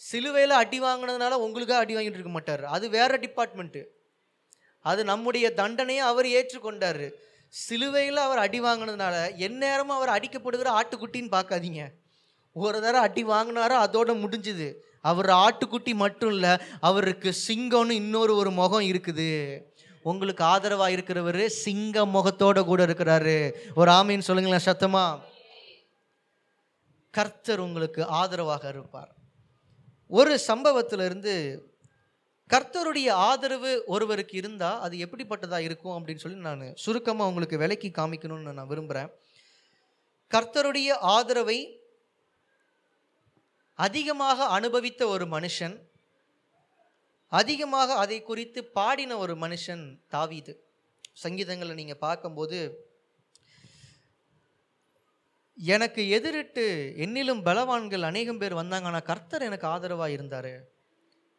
[0.01, 2.65] சிலுவையில் அடி வாங்கினதுனால உங்களுக்காக அடி வாங்கிட்டு இருக்க மாட்டார்.
[2.77, 3.83] அது வேற டிபார்ட்மெண்ட்டு
[4.91, 7.05] அது நம்முடைய தண்டனையை அவர் ஏற்றுக்கொண்டார்.
[7.53, 11.89] சிலுவையில் அவர் அடி வாங்கினதுனால எந்நேரமும் அவர் அடிக்கப்படுகிற ஆட்டுக்குட்டின்னு பார்க்காதீங்க.
[12.53, 14.75] ஒரு தடவை அடி வாங்கினாரோ அதோட முடிஞ்சுது.
[15.01, 19.61] அவர் ஆட்டுக்குட்டி மட்டும் இல்லை அவருக்கு சிங்கம்னு இன்னொரு ஒரு முகம் இருக்குது.
[20.03, 23.53] உங்களுக்கு ஆதரவாக இருக்கிறவர் சிங்க முகத்தோட கூட இருக்கிறாரு.
[23.75, 25.21] ஒரு ஆமின்னு சொல்லுங்களேன் சத்தமா?
[27.11, 29.13] கர்த்தர் உங்களுக்கு ஆதரவாக இருப்பார்.
[30.09, 31.35] ஒரு சம்பவத்திலிருந்து
[32.53, 38.73] கர்த்தருடைய ஆதரவு ஒருவருக்கு இருந்தால் அது எப்படிப்பட்டதாக இருக்கும் அப்படின்னு சொல்லி நான் சுருக்கமாக உங்களுக்கு விலைக்கு காமிக்கணும்னு நான்
[38.73, 39.13] விரும்புகிறேன்
[40.31, 41.59] கர்த்தருடைய ஆதரவை
[43.79, 45.77] அதிகமாக அனுபவித்த ஒரு மனுஷன்
[47.29, 49.85] அதிகமாக அதை குறித்து பாடின ஒரு மனுஷன்
[50.15, 50.53] தாவீது.
[51.23, 52.59] சங்கீதங்களை நீங்கள் பார்க்கும்போது
[55.59, 56.65] எனக்கு எதிரிட்டு
[57.05, 60.53] என்னிலும் பலவான்கள் அநேகம் பேர் வந்தாங்க ஆனால் கர்த்தர் எனக்கு ஆதரவாக இருந்தார்.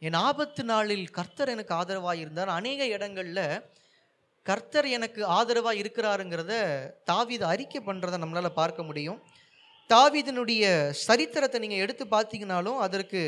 [0.07, 2.51] என் ஆபத்து நாளில் கர்த்தர் எனக்கு ஆதரவாக இருந்தார்.
[2.59, 3.45] அநேக இடங்களில்
[4.49, 6.53] கர்த்தர் எனக்கு ஆதரவாக இருக்கிறாருங்கிறத
[7.09, 9.19] தாவித அறிக்கை பண்ணுறதை நம்மளால் பார்க்க முடியும்.
[9.93, 10.63] தாவிதனுடைய
[11.07, 13.21] சரித்திரத்தை நீங்கள் எடுத்து பார்த்தீங்கனாலும் அதற்கு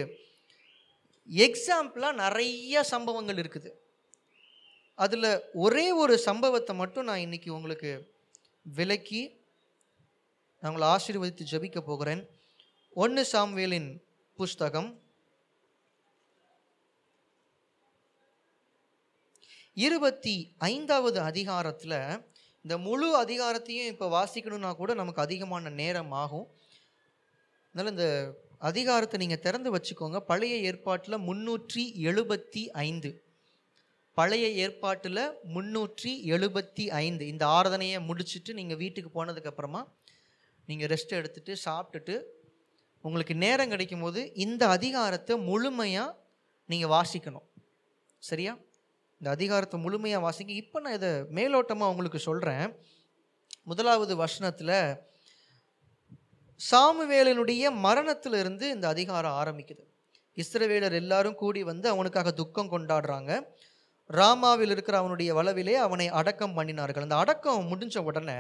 [1.48, 3.70] எக்ஸாம்பிளாக நிறைய சம்பவங்கள் இருக்குது.
[5.06, 5.30] அதில்
[5.66, 7.92] ஒரே ஒரு சம்பவத்தை மட்டும் நான் இன்றைக்கி உங்களுக்கு
[8.78, 9.24] விலக்கி
[10.60, 12.22] நான் உங்களை ஆசீர்வதித்து ஜபிக்க போகிறேன்.
[13.04, 13.90] ஒன்று சாம்வேலின்
[14.40, 14.90] புஸ்தகம்.
[19.84, 20.36] இருபத்தி
[20.72, 21.98] ஐந்தாவது அதிகாரத்தில்
[22.66, 26.48] இந்த முழு அதிகாரத்தையும் இப்போ வாசிக்கணும்னா கூட நமக்கு அதிகமான நேரம் ஆகும்.
[27.70, 28.08] அதனால் இந்த
[28.70, 30.20] அதிகாரத்தை நீங்கள் திறந்து வச்சுக்கோங்க.
[30.32, 33.10] பழைய ஏற்பாட்டில் முன்னூற்றி எழுபத்தி ஐந்து.
[34.18, 35.24] பழைய ஏற்பாட்டில்
[35.56, 37.24] முன்னூற்றி எழுபத்தி ஐந்து.
[37.34, 39.82] இந்த ஆராதனையை முடிச்சுட்டு நீங்கள் வீட்டுக்கு போனதுக்கப்புறமா
[40.70, 42.16] நீங்கள் ரெஸ்ட் எடுத்துட்டு சாப்பிட்டுட்டு
[43.08, 46.16] உங்களுக்கு நேரம் கிடைக்கும் போது இந்த அதிகாரத்தை முழுமையாக
[46.72, 47.48] நீங்கள் வாசிக்கணும்.
[48.30, 48.54] சரியா?
[49.22, 50.54] இந்த அதிகாரத்தை முழுமையாக வாசிங்க.
[50.64, 52.66] இப்போ நான் இதை மேலோட்டமாக உங்களுக்கு சொல்கிறேன்
[53.70, 54.78] முதலாவது வசனத்தில்
[56.60, 59.84] சாமுவேலனுடைய மரணத்திலிருந்து இந்த அதிகாரம் ஆரம்பிக்குது.
[60.38, 63.32] இஸ்ரவேலர் எல்லாரும் கூடி வந்து அவனுக்காக துக்கம் கொண்டாடுறாங்க.
[64.10, 67.06] ராமாவில் இருக்கிற அவனுடைய வளவிலே அவனை அடக்கம் பண்ணினார்கள்.
[67.08, 68.40] அந்த அடக்கம் முடிஞ்ச உடனே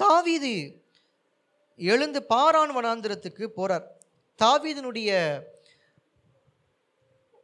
[0.00, 0.52] தாவீது
[1.78, 3.86] எழுந்து பாரான் வனாந்திரத்துக்கு போகிறார்
[4.38, 5.10] தாவீதினுடைய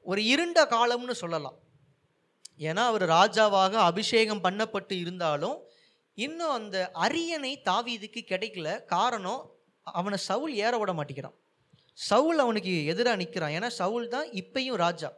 [0.06, 1.58] ஒரு இருண்ட காலம்னு சொல்லலாம்.
[2.60, 5.58] ஏன்னா அவர் ராஜாவாக அபிஷேகம் பண்ணப்பட்டு இருந்தாலும்
[6.14, 8.68] இன்னும் அந்த அரியணை தாவீதுக்கு கிடைக்கல.
[8.84, 9.42] காரணம்
[9.86, 11.36] அவனை சவுல் ஏற விட மாட்டேங்கிறான்.
[12.08, 15.10] சவுல் அவனுக்கு எதிராக நிற்கிறான் ஏன்னா சவுல் தான் இப்பையும் ராஜா.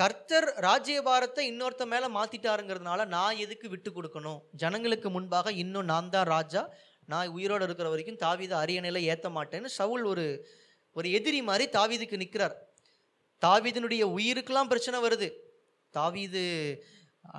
[0.00, 4.38] கர்த்தர் ராஜ்யபாரத்தை இன்னொருத்த மேலே மாற்றிட்டாருங்கிறதுனால நான் எதுக்கு விட்டு கொடுக்கணும்?
[4.62, 6.62] ஜனங்களுக்கு முன்பாக இன்னும் நான் தான் ராஜா.
[7.12, 10.26] நான் உயிரோடு இருக்கிற வரைக்கும் தாவீதை அரியணையில் ஏற்ற மாட்டேன்னு சவுல் ஒரு
[10.96, 12.54] ஒரு எதிரி மாதிரி தாவீதுக்கு நிற்கிறார்
[13.42, 15.28] தாவீதனுடைய உயிருக்கெல்லாம் பிரச்சனை வருது.
[15.92, 16.42] தாவீது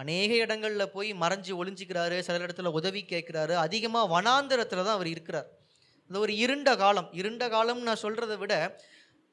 [0.01, 3.53] அநேக இடங்களில் போய் மறைஞ்சு ஒளிஞ்சிக்கிறாரு சில இடத்துல உதவி கேட்குறாரு.
[3.65, 5.47] அதிகமாக வனாந்திரத்தில் தான் அவர் இருக்கிறார்.
[6.09, 7.09] அது ஒரு இருண்ட காலம்.
[7.13, 8.53] இருண்ட காலம்னு நான் சொல்கிறத விட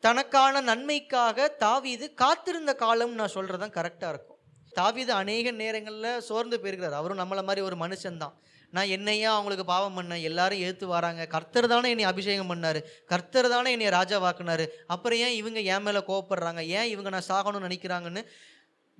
[0.02, 4.38] தனக்கான நன்மைக்காக தாவீது காத்திருந்த காலம்னு நான் சொல்கிறது தான் கரெக்டாக இருக்கும்.
[4.70, 6.98] தாவீது அநேக நேரங்களில் சோர்ந்து போயிருக்கிறார்.
[7.00, 8.34] அவரும் நம்மளை மாதிரி ஒரு மனுஷன்தான்.
[8.70, 10.22] நான் என்னையா அவங்களுக்கு பாவம் பண்ணேன்?
[10.22, 11.26] எல்லாரும் ஏற்று வராங்க.
[11.26, 12.80] கர்த்தர் தானே என்னை அபிஷேகம் பண்ணார்.
[13.06, 16.60] கர்த்தர் தானே என்னை ராஜாவாக்குனாரு அப்புறம் ஏன் இவங்க என் மேலே கோவப்படுறாங்க?
[16.66, 18.22] ஏன் இவங்க நான் சாகணும்னு நினைக்கிறாங்கன்னு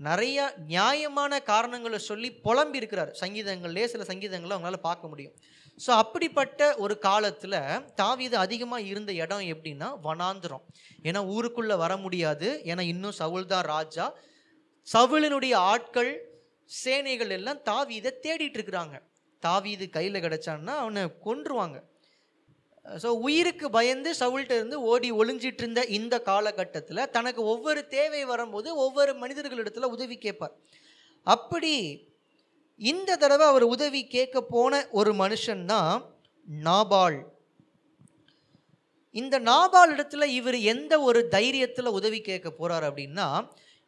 [0.07, 0.39] நிறைய
[0.73, 5.35] நியாயமான காரணங்களை சொல்லி புலம்பி இருக்கிறார் சங்கீதங்கள்லேயே சில சங்கீதங்களை அவங்களால பார்க்க முடியும்.
[5.85, 7.59] ஸோ அப்படிப்பட்ட ஒரு காலத்தில்
[8.01, 10.65] தாவீது அதிகமாக இருந்த இடம் எப்படின்னா வனாந்திரம்.
[11.09, 12.49] ஏன்னா ஊருக்குள்ளே வர முடியாது.
[12.71, 14.07] ஏன்னா இன்னும் சவுல் தான் ராஜா.
[14.95, 16.13] சவுளினுடைய ஆட்கள்
[16.71, 18.97] சேனைகள் எல்லாம் தாவீதை தேடிட்டு இருக்கிறாங்க.
[19.43, 21.79] தாவீது கையில் கிடைச்சான்னா அவனை கொன்றுவாங்க.
[22.87, 29.13] ஸோ உயிருக்கு பயந்து சவுல்கிட்ட இருந்து ஓடி ஒளிஞ்சிட்டு இருந்த இந்த காலகட்டத்தில் தனக்கு ஒவ்வொரு தேவை வரும்போது ஒவ்வொரு
[29.15, 30.55] மனிதர்களிடத்தில் உதவி கேட்பார்.
[31.27, 31.75] அப்படி
[32.81, 35.95] இந்த தடவை அவர் உதவி கேட்க போன ஒரு மனுஷன் தான்
[36.49, 37.19] நாபால்.
[39.15, 43.29] இந்த நாபால் இடத்துல இவர் எந்த ஒரு தைரியத்தில் உதவி கேட்க போகிறார் அப்படின்னா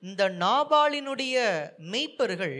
[0.02, 1.36] இந்த நாபாலினுடைய
[1.92, 2.56] மெய்ப்பர்கள்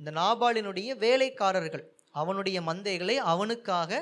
[0.00, 4.00] இந்த நாபாலினுடைய வேலைக்காரர்கள் அவனுடைய மந்தைகளை அவனுக்காக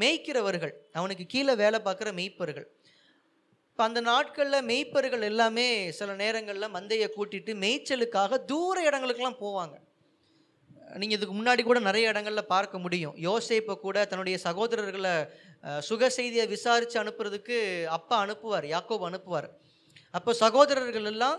[0.00, 2.66] மேய்க்கிறவர்கள் அவனுக்கு கீழே வேலை பார்க்குற மெய்ப்பர்கள்.
[3.70, 5.66] இப்போ அந்த நாட்களில் மெய்ப்பர்கள் எல்லாமே
[5.98, 9.76] சில நேரங்களில் மந்தையை கூட்டிட்டு மேய்ச்சலுக்காக தூர இடங்களுக்கெல்லாம் போவாங்க.
[11.00, 13.14] நீங்கள் இதுக்கு முன்னாடி கூட நிறைய இடங்களில் பார்க்க முடியும்.
[13.28, 15.14] யோசேப்பை கூட தன்னுடைய சகோதரர்களை
[15.88, 17.56] சுக செய்தியை விசாரித்து அனுப்புறதுக்கு
[17.96, 19.48] அப்பா அனுப்புவார் யாக்கோப் அனுப்புவார்.
[20.18, 21.38] அப்போ சகோதரர்கள் எல்லாம்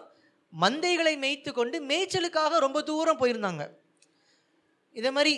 [0.54, 3.64] மந்தைகளை மேய்த்து கொண்டு மேய்ச்சலுக்காக ரொம்ப தூரம் போயிருந்தாங்க.
[4.96, 5.34] இதே மாதிரி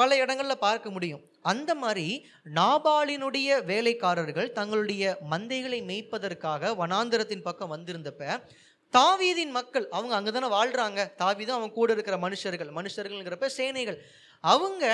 [0.00, 1.22] பல இடங்களில் பார்க்க முடியும்.
[1.42, 8.42] அந்த மாதிரி நாபாலினுடைய வேலைக்காரர்கள் தங்களுடைய மந்தைகளை மேய்ப்பதற்காக வனாந்திரத்தின் பக்கம் வந்திருந்தப்ப
[8.92, 13.98] தாவீதின் மக்கள் அவங்க அங்கே தானே வாழ்கிறாங்க தாவீதும் அவங்க கூட இருக்கிற மனுஷர்கள் மனுஷர்கள்ங்கிறப்ப சேனைகள்.
[14.40, 14.84] அவங்க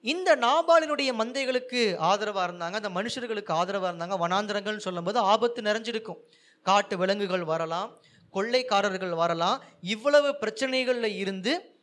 [0.00, 4.16] இந்த நாபாலினுடைய மந்தைகளுக்கு ஆதரவாக இருந்தாங்க அந்த மனுஷர்களுக்கு ஆதரவாக இருந்தாங்க.
[4.24, 6.20] வனாந்திரங்கள்னு சொல்லும்போது ஆபத்து நிறைஞ்சிருக்கும்.
[6.62, 8.00] காட்டு விலங்குகள் வரலாம்
[8.34, 9.62] கொள்ளைக்காரர்கள் வரலாம்.
[9.80, 11.73] இவ்வளவு பிரச்சனைகளில் இருந்து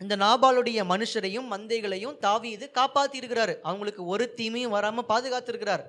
[0.00, 5.82] இந்த நாபாலுடைய மனுஷரையும் மந்தைகளையும் தாவீது காப்பாற்றி இருக்கிறாரு அவங்களுக்கு ஒரு தீமையும் வராமல் பாதுகாத்திருக்கிறார்.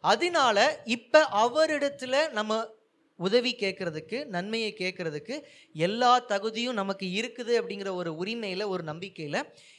[0.00, 2.74] அதனால இப்ப அவரிடத்துல நம்ம
[3.16, 5.34] உதவி கேட்கறதுக்கு நன்மையை கேட்கறதுக்கு
[5.72, 9.36] எல்லா தகுதியும் நமக்கு இருக்குது அப்படிங்கிற ஒரு உரிமையில ஒரு நம்பிக்கையில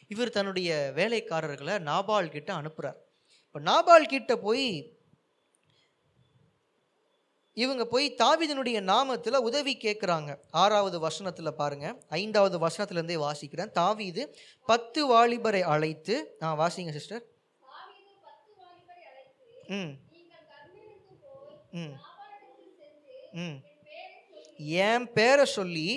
[0.08, 2.98] இவர் தன்னுடைய வேலைக்காரர்களை நாபால் கிட்ட அனுப்புறார்.
[3.46, 4.97] இப்போ நாபால் கிட்ட போய்
[7.58, 13.72] இவங்க போய் தாவிதனுடைய நாமத்தில் உதவி கேட்குறாங்க ஆறாவது வசனத்தில் பாருங்கள் ஐந்தாவது வசனத்திலேருந்தே வாசிக்கிறேன்.
[13.80, 14.24] தாவிது
[14.68, 17.24] பத்து வாலிபரை அழைத்து ஆ வாசிங்க சிஸ்டர்.
[19.70, 19.94] ம்.
[21.74, 21.96] ம்.
[23.34, 23.58] ம்.
[24.84, 25.90] என் பேரை சொல்லி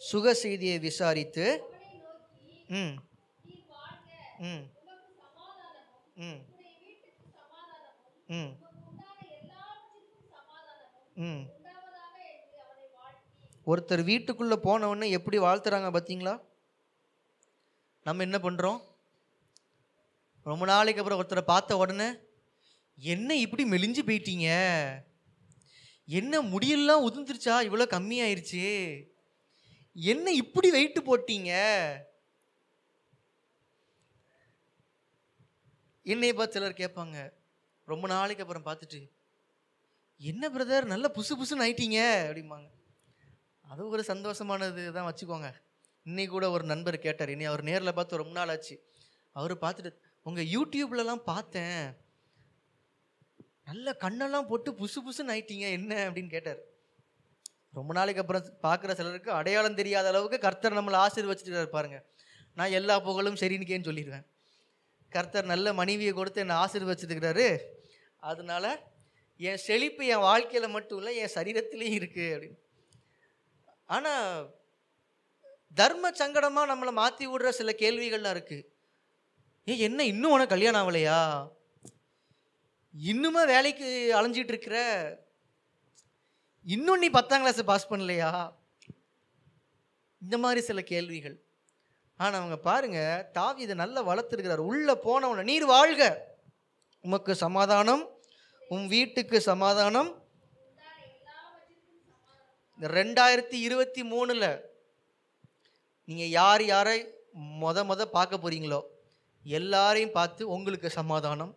[0.00, 1.46] சுக செய்தியை விசாரித்து
[2.68, 2.94] ம்.
[4.42, 4.64] ம்.
[6.16, 6.40] ம்.
[8.28, 8.69] ம்.
[11.20, 11.42] ம்.
[13.66, 16.34] ஒருத்தர் வீட்டுக்குள்ளே போன உடனே எப்படி வாழ்த்துறாங்க பார்த்தீங்களா
[18.06, 18.80] நம்ம என்ன பண்ணுறோம்
[20.46, 22.08] ரொம்ப நாளைக்கு அப்புறம் ஒருத்தரை பார்த்த உடனே
[22.98, 24.48] என்ன இப்படி மெலிஞ்சு போயிட்டீங்க?
[26.08, 27.54] என்ன முடியெல்லாம் உதிர்ந்துருச்சா?
[27.66, 28.64] இவ்வளோ கம்மியாயிருச்சு.
[29.96, 31.52] என்ன இப்படி வெயிட்டு போட்டீங்க?
[36.06, 37.16] என்னை பார்த்து சிலர் கேட்பாங்க.
[37.88, 39.00] ரொம்ப நாளைக்கு அப்புறம் பார்த்துட்டு
[40.22, 41.98] என்ன பிரதர் நல்ல புசு புசுன்னு ஆயிட்டீங்க
[42.30, 42.68] அப்படிம்பாங்க.
[43.60, 45.52] அது ஒரு சந்தோஷமானது தான் வச்சுக்கோங்க.
[46.02, 47.30] இன்னைக்கு கூட ஒரு நண்பர் கேட்டார்.
[47.30, 48.90] இனி அவர் நேரில் பார்த்து ரொம்ப நாள் ஆச்சு.
[49.32, 51.96] அவர் பார்த்துட்டு உங்கள் யூடியூப்லலாம் பார்த்தேன்.
[53.64, 55.70] நல்ல கண்ணெல்லாம் போட்டு புசு புசுன்னு ஆயிட்டீங்க.
[55.70, 56.10] என்ன?
[56.10, 56.58] அப்படின்னு கேட்டார்.
[57.72, 62.06] ரொம்ப நாளைக்கு அப்புறம் பார்க்குற சிலருக்கு அடையாளம் தெரியாத அளவுக்கு கர்த்தர் நம்மளை ஆசீர்வச்சிட்டு பாருங்க.
[62.54, 64.26] நான் எல்லா புகழும் சரின்னுக்கேன்னு சொல்லிடுவேன்
[65.08, 67.58] கர்த்தர் நல்ல மனைவியை கொடுத்து என்னை ஆசீர்வச்சிருக்கிறாரு.
[68.16, 68.89] அதனால
[69.48, 72.58] என் செழிப்பு என் வாழ்க்கையில் மட்டும் இல்லை என் சரீரத்திலையும் இருக்குது அப்படின்னு.
[73.96, 74.26] ஆனால்
[75.78, 78.66] தர்ம சங்கடமாக நம்மளை மாற்றி விடுற சில கேள்விகள்லாம் இருக்குது
[79.68, 81.18] ஏ என்ன இன்னும் உனக்கு கல்யாணம் ஆகலையா?
[82.94, 84.78] இன்னுமா வேலைக்கு அலைஞ்சிட்டு இருக்கிற?
[86.76, 88.30] இன்னும் நீ பத்தாம் கிளாஸ் பாஸ் பண்ணலையா?
[90.22, 91.36] இந்த மாதிரி சில கேள்விகள்.
[92.20, 94.68] ஆனால் அவங்க பாருங்கள் தாவி இதை நல்லா வளர்த்துருக்கிறார்.
[94.70, 96.02] உள்ளே போனவன நீர் வாழ்க.
[97.04, 98.02] உமக்கு சமாதானம்
[98.74, 100.10] உன் வீட்டுக்கு சமாதானம்.
[102.96, 104.46] ரெண்டாயிரத்தி இருபத்தி மூணில்
[106.08, 106.98] நீங்கள் யார் யாரை
[107.62, 108.80] மொத மொத பார்க்க போகிறீங்களோ
[109.44, 111.52] எல்லாரையும் பார்த்து உங்களுக்கு சமாதானம்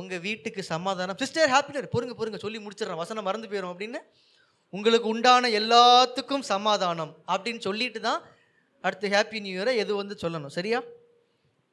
[0.00, 1.18] உங்கள் வீட்டுக்கு சமாதானம்.
[1.24, 2.40] சிஸ்டர் ஹாப்பினர் பொறுங்க பொறுங்க.
[2.46, 3.02] சொல்லி முடிச்சிடறேன்.
[3.04, 4.02] வசனம் மறந்து போயிடும் அப்படின்னு.
[4.76, 8.20] உங்களுக்கு உண்டான எல்லாத்துக்கும் சமாதானம் அப்படின்னு சொல்லிட்டு தான்
[8.86, 10.56] அடுத்து ஹாப்பி நியூ இயரை எது வந்து சொல்லணும்.
[10.58, 10.78] சரியா?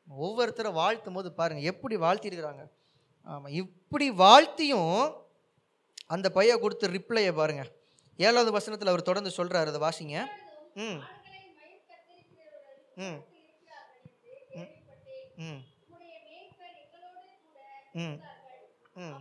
[0.08, 2.64] ஒவ்வொருத்தரை வாழ்த்தும் போது பாருங்கள் எப்படி வாழ்த்திருக்கிறாங்க.
[3.24, 4.96] ஆமாம் இப்படி வாழ்த்தியும்
[6.08, 7.72] அந்த பையன் கொடுத்த ரிப்ளையை பாருங்கள்
[8.18, 10.18] ஏழாவது வசனத்தில் அவர் தொடர்ந்து சொல்கிறார் அதை வாசிங்க.
[10.74, 11.00] ம்.
[12.96, 13.20] ம்.
[14.54, 14.72] ம்.
[15.38, 15.62] ம்.
[17.94, 18.18] ம்.
[18.96, 19.20] ம்.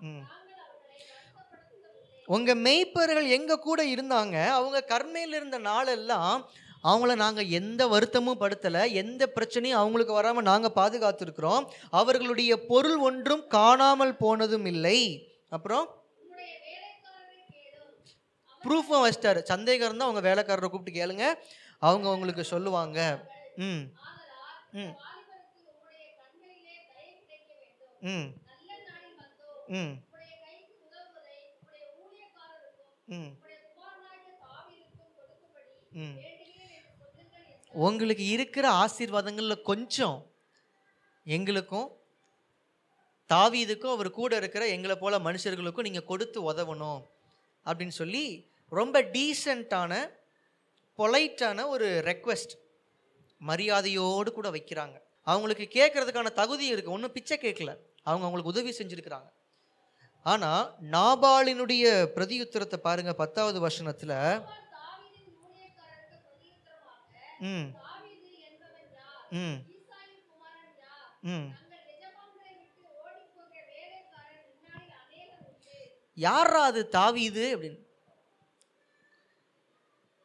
[0.00, 0.24] ம்.
[2.56, 4.46] மெய்ப்பர்கள் எங்கள் கூட இருந்தாங்க?
[4.48, 6.50] அவங்க கர்மையில் இருந்த நாளெல்லாம்
[6.84, 11.64] அவங்கள நாங்கள் எந்த வருத்தமும் படுத்தலை எந்த பிரச்சனையும் அவங்களுக்கு வராமல் நாங்கள் பாதுகாத்துருக்குறோம்.
[11.90, 14.98] அவர்களுடைய பொருள் ஒன்றும் காணாமல் போனதும் இல்லை.
[15.48, 15.86] அப்புறம்?
[18.64, 19.40] ப்ரூஃபும் வச்சிட்டாரு.
[19.44, 21.26] சந்தேகம் இருந்தால் அவங்க வேலைக்காரரை கூப்பிட்டு கேளுங்க.
[21.82, 22.98] அவங்க உங்களுக்கு சொல்லுவாங்க.
[23.56, 23.82] ம்
[24.72, 24.94] ம்.
[28.02, 28.32] ம்.
[29.68, 30.02] ம்.
[33.08, 33.36] ம்.
[35.92, 36.31] ம்.
[37.72, 40.18] உங்களுக்கு இருக்கிற ஆசீர்வாதங்களில் கொஞ்சம்
[41.24, 41.88] எங்களுக்கும்
[43.30, 47.02] தாவீதுக்கும் அவர் கூட இருக்கிற எங்களை போல மனுஷர்களுக்கும் நீங்கள் கொடுத்து உதவணும்
[47.66, 50.10] அப்படின்னு சொல்லி ரொம்ப டீசெண்டான
[50.98, 52.54] பொலைட்டான ஒரு ரெக்வெஸ்ட்
[53.40, 54.96] மரியாதையோடு கூட வைக்கிறாங்க.
[55.22, 57.76] அவங்களுக்கு கேட்குறதுக்கான தகுதி இருக்குது ஒன்றும் பிச்சை கேட்கல.
[58.02, 59.28] அவங்க அவங்களுக்கு உதவி செஞ்சுருக்கிறாங்க.
[60.22, 61.84] ஆனால் நாபாலினுடைய
[62.16, 64.16] பிரதியுத்தரத்தை பாருங்கள் பத்தாவது வசனத்தில்
[67.42, 67.68] ம்.
[69.30, 69.58] ம்.
[71.22, 71.48] ம்.
[76.14, 77.80] யாரா அது தாவீது அப்படின்னு.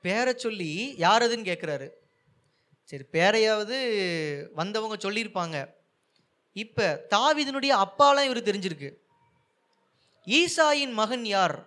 [0.01, 1.88] பேரை சொல்லி யார் அதுன்னு கேட்குறாரு
[2.84, 3.77] சரி பேரையாவது
[4.53, 5.58] வந்தவங்க சொல்லியிருப்பாங்க.
[6.53, 8.89] இப்போ தாவிதனுடைய அப்பாலாம் இவர் தெரிஞ்சிருக்கு.
[10.27, 11.58] ஈசாயின் மகன் யார்?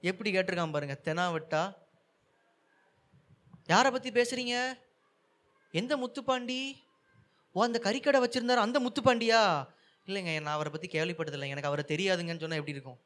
[0.00, 1.62] எப்படி கேட்டிருக்கான் பாருங்க தெனாவட்டா
[3.72, 4.56] யாரை பற்றி பேசுகிறீங்க
[5.80, 6.60] எந்த முத்துப்பாண்டி?
[7.54, 9.40] ஓ அந்த கறிக்கடை வச்சுருந்தார் அந்த முத்துப்பாண்டியா?
[10.08, 11.48] இல்லைங்க நான் அவரை பற்றி கேள்விப்பட்டதில்லை.
[11.54, 13.00] எனக்கு அவரை தெரியாதுங்கன்னு சொன்னால் எப்படி இருக்கும்?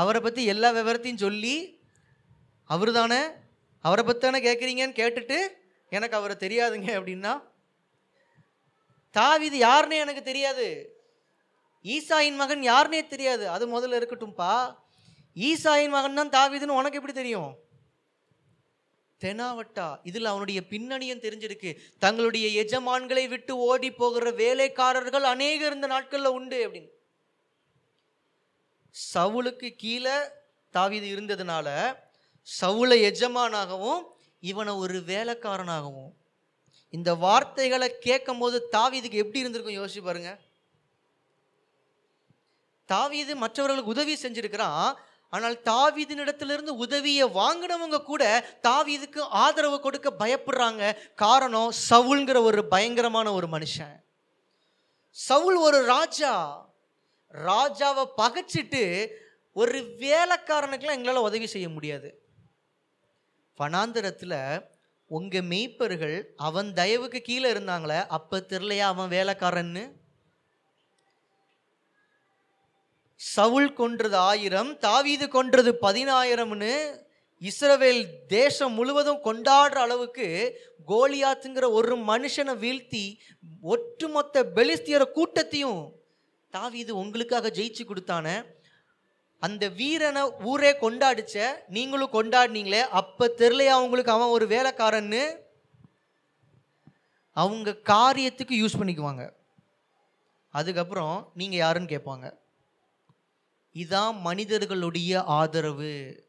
[0.00, 1.54] அவரை பற்றி எல்லா விவரத்தையும் சொல்லி
[2.74, 3.20] அவர் தானே
[3.84, 5.38] அவரை பற்றி தானே கேட்குறீங்கன்னு கேட்டுட்டு
[5.96, 7.32] எனக்கு அவரை தெரியாதுங்க அப்படின்னா?
[9.14, 10.66] தாவிது யாருன்னே எனக்கு தெரியாது.
[11.84, 13.44] ஈசாயின் மகன் யாருன்னே தெரியாது.
[13.54, 14.52] அது முதல்ல இருக்கட்டும்ப்பா
[15.48, 17.50] ஈசாயின் மகன் தான் தாவிதுன்னு உனக்கு எப்படி தெரியும்?
[19.24, 21.70] தெனாவட்டா இதில் அவனுடைய பின்னணியும் தெரிஞ்சிருக்கு.
[21.98, 26.90] தங்களுடைய எஜமான்களை விட்டு ஓடி போகிற வேலைக்காரர்கள் அநேக இருந்த நாட்களில் உண்டு அப்படின்னு.
[29.14, 30.16] சவுளுக்கு கீழே
[30.72, 31.68] தாவிது இருந்ததுனால
[32.60, 34.02] சவுளை எஜமானாகவும்
[34.40, 36.12] இவனை ஒரு வேலைக்காரனாகவும்.
[36.90, 40.38] இந்த வார்த்தைகளை கேட்கும் போது தாவீதுக்கு எப்படி இருந்திருக்கும் யோசிச்சு பாருங்க.
[42.84, 44.94] தாவீது மற்றவர்களுக்கு உதவி செஞ்சிருக்கிறான்
[45.30, 48.22] ஆனால் தாவீதினிடத்திலிருந்து உதவியை வாங்கினவங்க கூட
[48.62, 50.96] தாவீதுக்கு ஆதரவு கொடுக்க பயப்படுறாங்க.
[51.14, 53.94] காரணம் சவுல்ங்கிற ஒரு பயங்கரமான ஒரு மனுஷன்.
[55.10, 56.34] சவுல் ஒரு ராஜா.
[57.34, 59.08] ராஜாவை பகைச்சிட்டு
[59.52, 62.22] ஒரு வேலைக்காரனுக்கெல்லாம் எங்களால் உதவி செய்ய முடியாது.
[63.58, 64.64] வனாந்திரத்தில்
[65.06, 69.99] உங்கள் மெய்ப்பர்கள் அவன் தயவுக்கு கீழே இருந்தாங்களே அப்போ தெரிலையா அவன் வேலைக்காரன்னு?
[73.20, 76.98] சவுல் கொன்றது ஆயிரம் தாவீது கொன்றது பதினாயிரம்னு
[77.40, 80.28] இஸ்ரவேல் தேசம் முழுவதும் கொண்டாடுற அளவுக்கு
[80.88, 83.18] கோலியாத்துங்கிற ஒரு மனுஷனை வீழ்த்தி
[83.60, 85.92] ஒட்டுமொத்த பெலிஸ்தியர கூட்டத்தையும்
[86.50, 88.44] தாவீது உங்களுக்காக ஜெயிச்சு கொடுத்தானே.
[89.38, 95.38] அந்த வீரனை ஊரே கொண்டாடிச்ச நீங்களும் கொண்டாடினீங்களே அப்போ தெரிலையா அவங்களுக்கு அவன் ஒரு வேலைக்காரன்னு?
[97.32, 99.30] அவங்க காரியத்துக்கு யூஸ் பண்ணிக்குவாங்க.
[100.50, 102.39] அதுக்கப்புறம் நீங்கள் யாருன்னு கேட்பாங்க.
[103.74, 106.24] இதான் மனிதர்களுடைய ஆதரவு.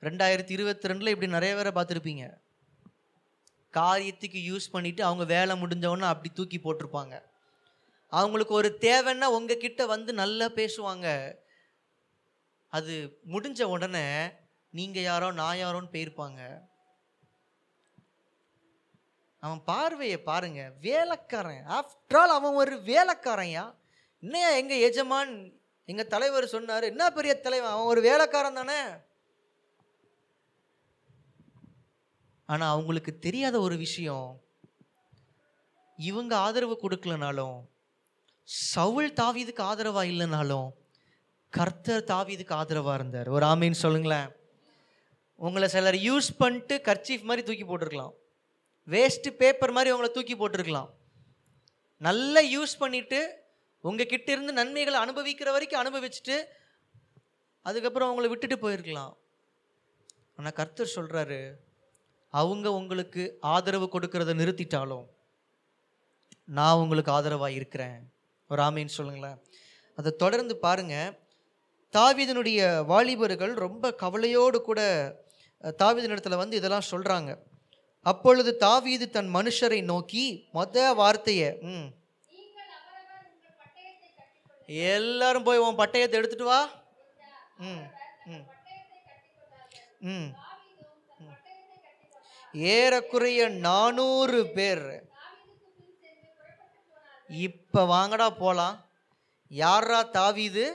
[0.00, 2.42] ரெண்டாயிரத்தி இருபத்தி ரெண்டில் இப்படி நிறைய பேரை பார்த்துருப்பீங்க.
[3.72, 7.22] காரியத்துக்கு யூஸ் பண்ணிவிட்டு அவங்க வேலை முடிஞ்சவொன்னே அப்படி தூக்கி போட்டிருப்பாங்க.
[8.08, 11.34] அவங்களுக்கு ஒரு தேவைன்னா உங்ககிட்ட வந்து நல்லா பேசுவாங்க.
[12.68, 14.28] அது முடிஞ்ச உடனே
[14.70, 16.60] நீங்கள் யாரோ நான் யாரோன்னு போயிருப்பாங்க.
[19.38, 21.64] அவன் பார்வையை பாருங்க வேலைக்காரன்.
[21.68, 23.74] ஆஃப்டர் ஆல் அவன் ஒரு வேலைக்காரன்யா.
[24.20, 27.70] என்னையா எங்கள் எஜமான் எங்கள் தலைவர் சொன்னார் என்ன பெரிய தலைவன்?
[27.70, 28.78] அவன் ஒரு வேலைக்காரன் தானே?
[32.46, 34.40] ஆனால் அவங்களுக்கு தெரியாத ஒரு விஷயம்.
[35.96, 37.58] இவங்க ஆதரவு கொடுக்கலனாலும்
[38.42, 40.70] சவுல் தாவீதுக்கு ஆதரவாக இல்லைனாலும்
[41.50, 43.28] கர்த்தர் தாவீதுக்கு ஆதரவாக இருந்தார்.
[43.28, 44.28] ஒரு ஆமீன் சொல்லுங்களேன்.
[45.36, 48.14] உங்களை சிலர் யூஸ் பண்ணிட்டு கர்ச்சீஃப் மாதிரி தூக்கி போட்டிருக்கலாம்.
[48.86, 50.90] வேஸ்ட்டு பேப்பர் மாதிரி உங்களை தூக்கி போட்டிருக்கலாம்.
[51.98, 53.20] நல்லா யூஸ் பண்ணிவிட்டு
[53.84, 56.36] உங்ககிட்ட இருந்து நன்மைகளை அனுபவிக்கிற வரைக்கும் அனுபவிச்சுட்டு
[57.66, 59.12] அதுக்கப்புறம் அவங்கள விட்டுட்டு போயிருக்கலாம்.
[60.36, 61.40] ஆனால் கர்த்தர் சொல்கிறாரு
[62.34, 63.22] அவங்க உங்களுக்கு
[63.54, 65.04] ஆதரவு கொடுக்கறத நிறுத்திட்டாலும்
[66.48, 67.98] நான் உங்களுக்கு ஆதரவாக இருக்கிறேன்.
[68.50, 69.38] ஒரு ஆமைன்னு சொல்லுங்களேன்.
[69.98, 70.94] அதை தொடர்ந்து பாருங்க.
[71.94, 74.80] தாவீதனுடைய வாலிபர்கள் ரொம்ப கவலையோடு கூட
[75.82, 77.30] தாவிதனிடத்தில் வந்து இதெல்லாம் சொல்கிறாங்க
[78.06, 81.86] அப்பொழுது தாவீது தன் மனுஷரை நோக்கி மொத வார்த்தையை ம்
[84.66, 86.70] எல்லாரும் போய் உன் பட்டயத்தை எடுத்துட்டு வா.
[87.56, 87.84] ம்
[88.24, 88.46] ம்.
[89.98, 90.34] ம்.
[92.52, 95.02] ஏறக்குறைய நானூறு பேர்.
[97.28, 98.88] இப்போ வாங்கடா போகலாம்
[99.48, 100.74] யாரா தாவிது?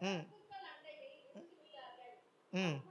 [0.00, 0.26] ம்.
[2.50, 2.85] ம்.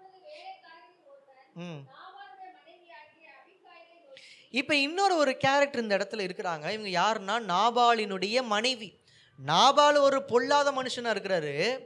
[4.52, 6.72] இப்போ இன்னொரு ஒரு கேரக்டர் இந்த இடத்துல இருக்கிறாங்க.
[6.72, 7.46] இவங்க யாருன்னா?
[7.46, 9.00] நாபாலினுடைய மனைவி.
[9.46, 11.80] நாபால் ஒரு பொல்லாத மனுஷனாக இருக்கிறாரு.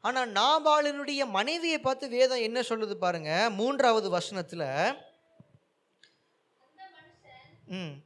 [0.00, 3.50] ஆனால் நாபாலினுடைய மனைவியை பார்த்து வேதம் என்ன சொல்லுது பாருங்க?
[3.50, 4.94] மூன்றாவது வசனத்தில்.
[7.66, 8.02] ம்.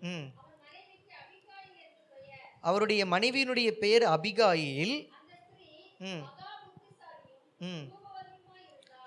[0.00, 0.32] ம்.
[2.60, 5.12] அவருடைய மனைவியினுடைய பெயர் அபிகாயில்.
[5.98, 6.22] ம்.
[7.58, 8.01] ம்.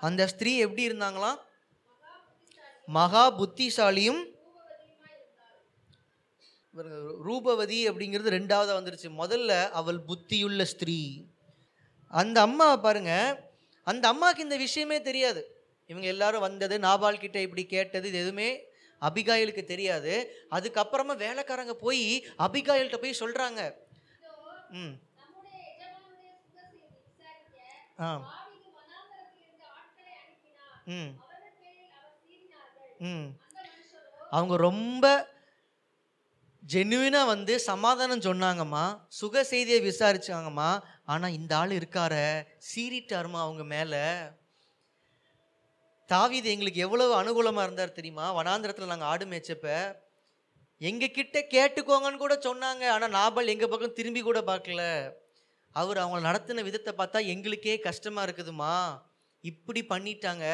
[0.06, 1.38] அந்த ஸ்திரீ எப்படி இருந்தாங்களாம்?
[2.88, 4.22] மகா புத்திசாலியும்
[7.26, 9.08] ரூபவதி அப்படிங்கிறது ரெண்டாவது வந்துருச்சு.
[9.22, 11.00] முதல்ல அவள் புத்தியுள்ள ஸ்திரீ.
[12.10, 13.12] அந்த அம்மா பாருங்க
[13.86, 15.42] அந்த அம்மாவுக்கு இந்த விஷயமே தெரியாது.
[15.90, 18.48] இவங்க எல்லாரும் வந்தது நாபால் கிட்ட இப்படி கேட்டது இது எதுவுமே
[19.02, 20.12] அபிகாயிலுக்கு தெரியாது.
[20.50, 22.04] அதுக்கப்புறமா வேலைக்காரங்க போய்
[22.38, 23.60] அபிகாயில்கிட்ட போய் சொல்கிறாங்க
[24.70, 24.94] ம்.
[28.00, 28.08] ஆ.
[30.86, 31.12] ம்.
[32.98, 33.28] ம்.
[34.30, 35.34] அவங்க ரொம்ப
[36.72, 38.98] ஜென்யூனாக வந்து சமாதானம் சொன்னாங்கம்மா.
[39.08, 40.80] சுக செய்தியை விசாரிச்சாங்கம்மா.
[41.04, 42.14] ஆனால் இந்த ஆள் இருக்கார
[42.68, 44.04] சீறிட்டாருமா அவங்க மேலே?
[46.06, 48.42] தாவீது எங்களுக்கு எவ்வளவு அனுகூலமாக இருந்தார் தெரியுமா?
[48.42, 49.96] வனாந்திரத்தில் நாங்கள் ஆடு மேய்ச்சப்ப.
[50.78, 52.88] எங்க கேட்டுக்கோங்கன்னு கூட சொன்னாங்க.
[52.88, 55.12] ஆனால் நாபல் எங்கள் பக்கம் திரும்பி கூட பார்க்கல.
[55.72, 59.02] அவர் அவங்கள நடத்தின விதத்தை பார்த்தா எங்களுக்கே கஷ்டமாக இருக்குதுமா
[59.46, 60.44] இப்படி பண்ணிட்டாங்க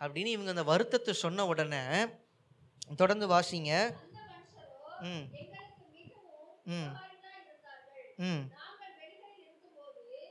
[0.00, 1.82] அப்படின்னு இவங்க அந்த வருத்தத்தை சொன்ன உடனே
[2.96, 3.72] தொடர்ந்து வாசிங்க.
[5.00, 5.26] ம்.
[6.66, 6.92] ம்.
[8.18, 8.50] ம்.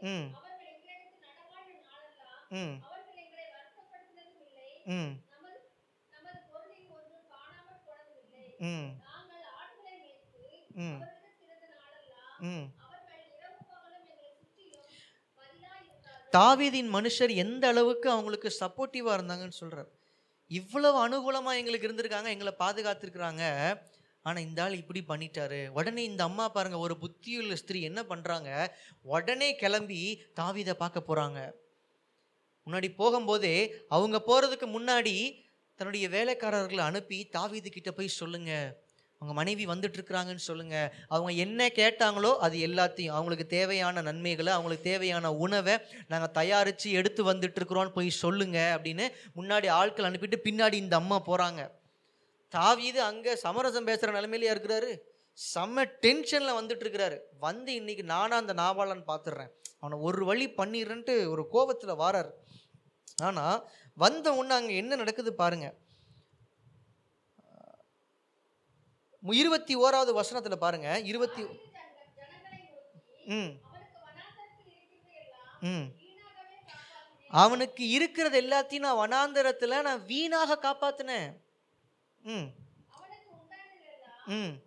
[0.02, 0.30] ம்.
[4.86, 5.16] ம்.
[8.60, 8.92] ம்.
[10.76, 11.02] ம்.
[12.40, 12.68] ம்.
[16.36, 19.92] தாவீதின் மனுஷர் எந்த அளவுக்கு அவங்களுக்கு சப்போர்ட்டிவாக இருந்தாங்கன்னு சொல்கிறார்
[20.52, 23.44] இவ்வளவு அனுகூலமாக எங்களுக்கு இருந்திருக்காங்க எங்களை பாதுகாத்துருக்குறாங்க.
[24.26, 25.60] ஆனால் இந்த ஆள் இப்படி பண்ணிட்டாரு.
[25.70, 28.50] உடனே இந்த அம்மா பாருங்கள் ஒரு புத்தியுள்ள ஸ்திரீ என்ன பண்ணுறாங்க
[29.16, 30.02] உடனே கிளம்பி
[30.40, 31.40] தாவீதை பார்க்க போகிறாங்க
[32.68, 33.56] முன்னாடி போகும்போதே
[33.88, 35.16] அவங்க போகிறதுக்கு முன்னாடி
[35.80, 38.68] தன்னுடைய வேலைக்காரர்களை அனுப்பி தாவீது கிட்ட போய் சொல்லுங்கள்
[39.18, 40.94] அவங்க மனைவி வந்துட்டு இருக்கிறாங்கன்னு சொல்லுங்க.
[41.08, 47.90] அவங்க என்ன கேட்டாங்களோ அது எல்லாத்தையும் அவங்களுக்கு தேவையான நன்மைகளை அவங்களுக்கு தேவையான உணவை நாங்கள் தயாரித்து எடுத்து வந்துட்டு
[47.94, 51.70] போய் சொல்லுங்க அப்படின்னு முன்னாடி ஆட்கள் அனுப்பிட்டு பின்னாடி இந்த அம்மா போகிறாங்க
[52.50, 54.98] தாவீது அங்கே சமரசம் பேசுகிற நிலைமையிலேயே இருக்கிறாரு?
[55.56, 59.50] செம்ம டென்ஷனில் வந்துட்டு இருக்கிறாரு வந்து இன்னைக்கு நானாக அந்த நாவாளன் பார்த்துடுறேன்
[59.80, 62.32] அவனை ஒரு வழி பண்ணிடுறேன்ட்டு ஒரு கோபத்தில் வாரார்.
[63.16, 65.76] ஆனால் வந்த உடனே அங்கே என்ன நடக்குது பாருங்கள்
[69.12, 71.46] மு- இருபத்தி ஓராவது வசனத்தில் பாருங்க இருபத்தி
[73.26, 73.60] ம்.
[75.62, 75.92] ம்.
[77.30, 81.38] அவனுக்கு இருக்கிறது எல்லாத்தையும் நான் வனாந்தரத்தில் நான் வீணாக காப்பாத்தினேன்.
[82.22, 82.52] ம்.
[84.26, 84.62] ம்.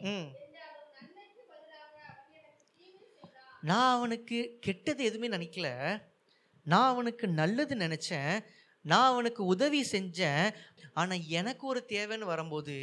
[0.00, 0.26] ம்.
[3.60, 5.98] நான் அவனுக்கு கெட்டது எதுவுமே நினைக்கல.
[6.64, 8.44] நான் அவனுக்கு நல்லது நினச்சேன்.
[8.80, 10.54] நான் அவனுக்கு உதவி செஞ்சேன்.
[10.94, 12.76] ஆனால் எனக்கு ஒரு தேவைன்னு வரும்போது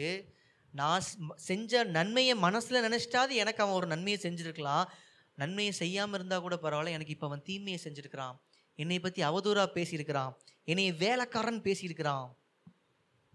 [0.72, 1.02] நான்
[1.36, 4.86] செஞ்ச நன்மையை மனசில் நினச்சிட்டாது எனக்கு அவன் ஒரு நன்மையை செஞ்சுருக்கலாம்.
[5.36, 8.38] நன்மையை செய்யாமல் இருந்தால் கூட பரவாயில்ல எனக்கு இப்போ அவன் தீமையை செஞ்சுருக்கிறான்.
[8.76, 10.34] என்னை பற்றி அவதூறாக பேசியிருக்கிறான்.
[10.66, 12.28] என்னை வேலைக்காரன் பேசியிருக்கிறான்.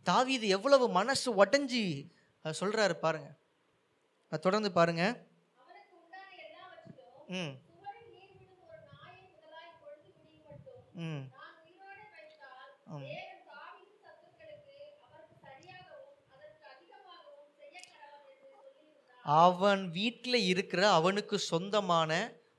[0.02, 2.10] தாவீது எவ்வளவு மனசு உடஞ்சி
[2.44, 3.28] சொல்கிறாரு பாருங்க.
[4.40, 5.04] தொடர்ந்து பாருங்க.
[7.28, 7.54] ம்.
[10.94, 11.24] ம்.
[19.24, 22.12] அவன் வீட்டில் இருக்கிற அவனுக்கு சொந்தமான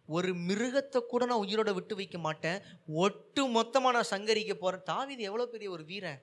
[0.10, 2.60] ஒரு மிருகத்தை கூட நான் உயிரோட விட்டு வைக்க மாட்டேன்.
[3.06, 6.22] ஒட்டு மொத்தமாக நான் சங்கரிக்க போகிறேன் தாவிது எவ்வளோ பெரிய ஒரு வீரன்?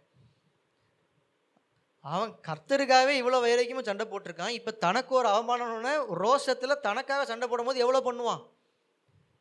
[2.05, 4.57] அவன் கர்த்தருக்காகவே இவ்வளோ வரைக்கும் சண்டை போட்டிருக்கான்.
[4.59, 5.95] இப்போ தனக்கு ஒரு அவமானம்னு
[6.25, 8.43] ரோஷத்தில் தனக்காக சண்டை போடும்போது எவ்வளோ பண்ணுவான்?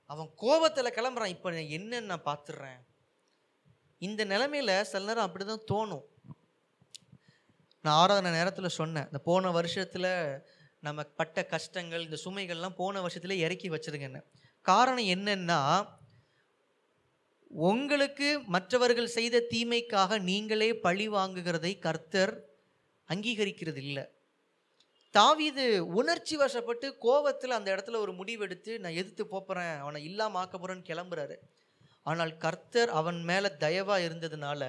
[0.06, 1.34] அவன் கோபத்தில் கிளம்புறான்.
[1.36, 2.80] இப்போ என்னன்னு நான் பார்த்துடுறேன்
[4.02, 6.06] இந்த நிலமையில் சில நேரம் அப்படி தான் தோணும்.
[7.86, 10.12] நான் ஆராதனை நேரத்தில் சொன்னேன் இந்த போன வருஷத்தில்
[10.84, 14.22] நம்ம பட்ட கஷ்டங்கள் இந்த சுமைகள்லாம் போன வருஷத்தில் இறக்கி வச்சிருங்கன்னு
[14.66, 15.60] காரணம் என்னென்னா
[17.64, 22.34] உங்களுக்கு மற்றவர்கள் செய்த தீமைக்காக நீங்களே பழி வாங்குகிறதை கர்த்தர்
[23.10, 24.04] அங்கீகரிக்கிறது இல்லை
[25.14, 25.64] தாவிது
[26.00, 31.38] உணர்ச்சி வசப்பட்டு கோவத்தில் அந்த இடத்துல ஒரு முடிவெடுத்து நான் எதிர்த்து போப்புறேன் அவனை இல்லாமல் ஆக்க போகிறேன்னு கிளம்புறாரு.
[32.10, 34.62] ஆனால் கர்த்தர் அவன் மேலே தயவாக இருந்ததுனால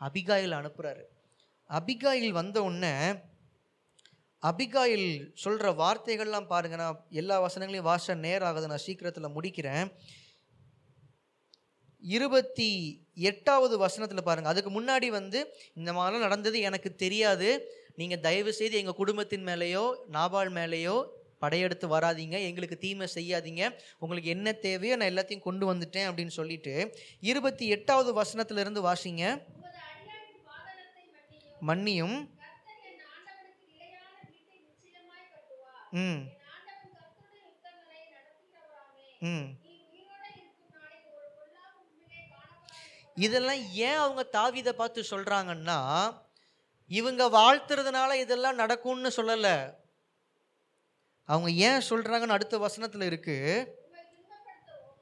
[0.00, 1.04] அபிகாயில் அனுப்புகிறாரு
[1.70, 2.94] அபிகாயில் வந்த உடனே
[4.42, 5.08] அபிகாயில்
[5.42, 9.86] சொல்கிற வார்த்தைகள்லாம் பாருங்க நான் எல்லா வசனங்களையும் வாச நேரம் ஆகுது நான் சீக்கிரத்தில் முடிக்கிறேன்.
[12.04, 12.68] இருபத்தி
[13.30, 15.38] எட்டாவது வசனத்தில் பாருங்கள் அதுக்கு முன்னாடி வந்து
[15.78, 17.48] இந்த மாதிரிலாம் நடந்தது எனக்கு தெரியாது.
[18.00, 19.84] நீங்கள் தயவு செய்து எங்கள் குடும்பத்தின் மேலேயோ
[20.16, 20.96] நாபால் மேலேயோ
[21.38, 27.68] படையெடுத்து வராதீங்க எங்களுக்கு தீமை செய்யாதீங்க உங்களுக்கு என்ன தேவையோ நான் எல்லாத்தையும் கொண்டு வந்துட்டேன் அப்படின்னு சொல்லிட்டு இருபத்தி
[27.68, 29.42] எட்டாவது வசனத்திலிருந்து வாசிங்க.
[31.66, 32.28] மன்னியும்.
[35.90, 36.28] ம்.
[39.20, 39.58] ம்.
[43.14, 46.14] இதெல்லாம் ஏன் அவங்க தாவிதை பார்த்து சொல்கிறாங்கன்னா
[46.86, 49.77] இவங்க வாழ்த்துறதுனால இதெல்லாம் நடக்கும்னு சொல்லலை.
[51.28, 53.56] அவங்க ஏன் சொல்கிறாங்கன்னு அடுத்த வசனத்தில் இருக்குது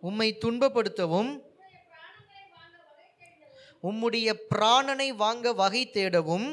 [0.03, 1.33] உம்மை துன்பப்படுத்தவும்
[3.83, 6.49] உம்முடைய பிராணனை வாங்க வகை தேடவும்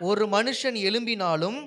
[0.00, 1.58] ஒரு மனுஷன் எழும்பினாலும்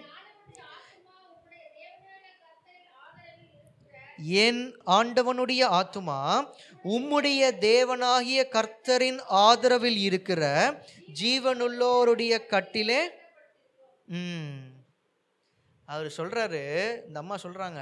[4.40, 6.20] என் ஆண்டவனுடைய ஆத்துமா
[6.86, 10.42] உம்முடைய தேவனாகிய கர்த்தரின் ஆதரவில் இருக்கிற
[11.20, 13.02] ஜீவனுள்ளோருடைய கட்டிலே
[14.14, 14.58] ம்
[15.88, 16.64] அவர் சொல்கிறாரு
[17.08, 17.82] இந்த அம்மா சொல்கிறாங்க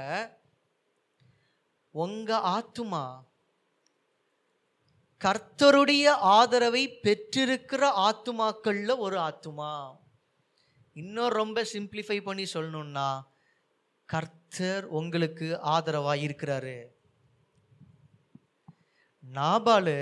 [1.94, 3.04] உங்கள் ஆத்துமா
[5.20, 9.96] கர்த்தருடைய ஆதரவை பெற்றிருக்கிற ஆத்துமாக்களில் ஒரு ஆத்துமா?
[10.94, 13.08] இன்னும் ரொம்ப சிம்பிளிஃபை பண்ணி சொல்லணும்னா
[14.08, 16.76] கர்த்தர் உங்களுக்கு ஆதரவாக இருக்கிறாரு.
[19.22, 19.96] நாபாலு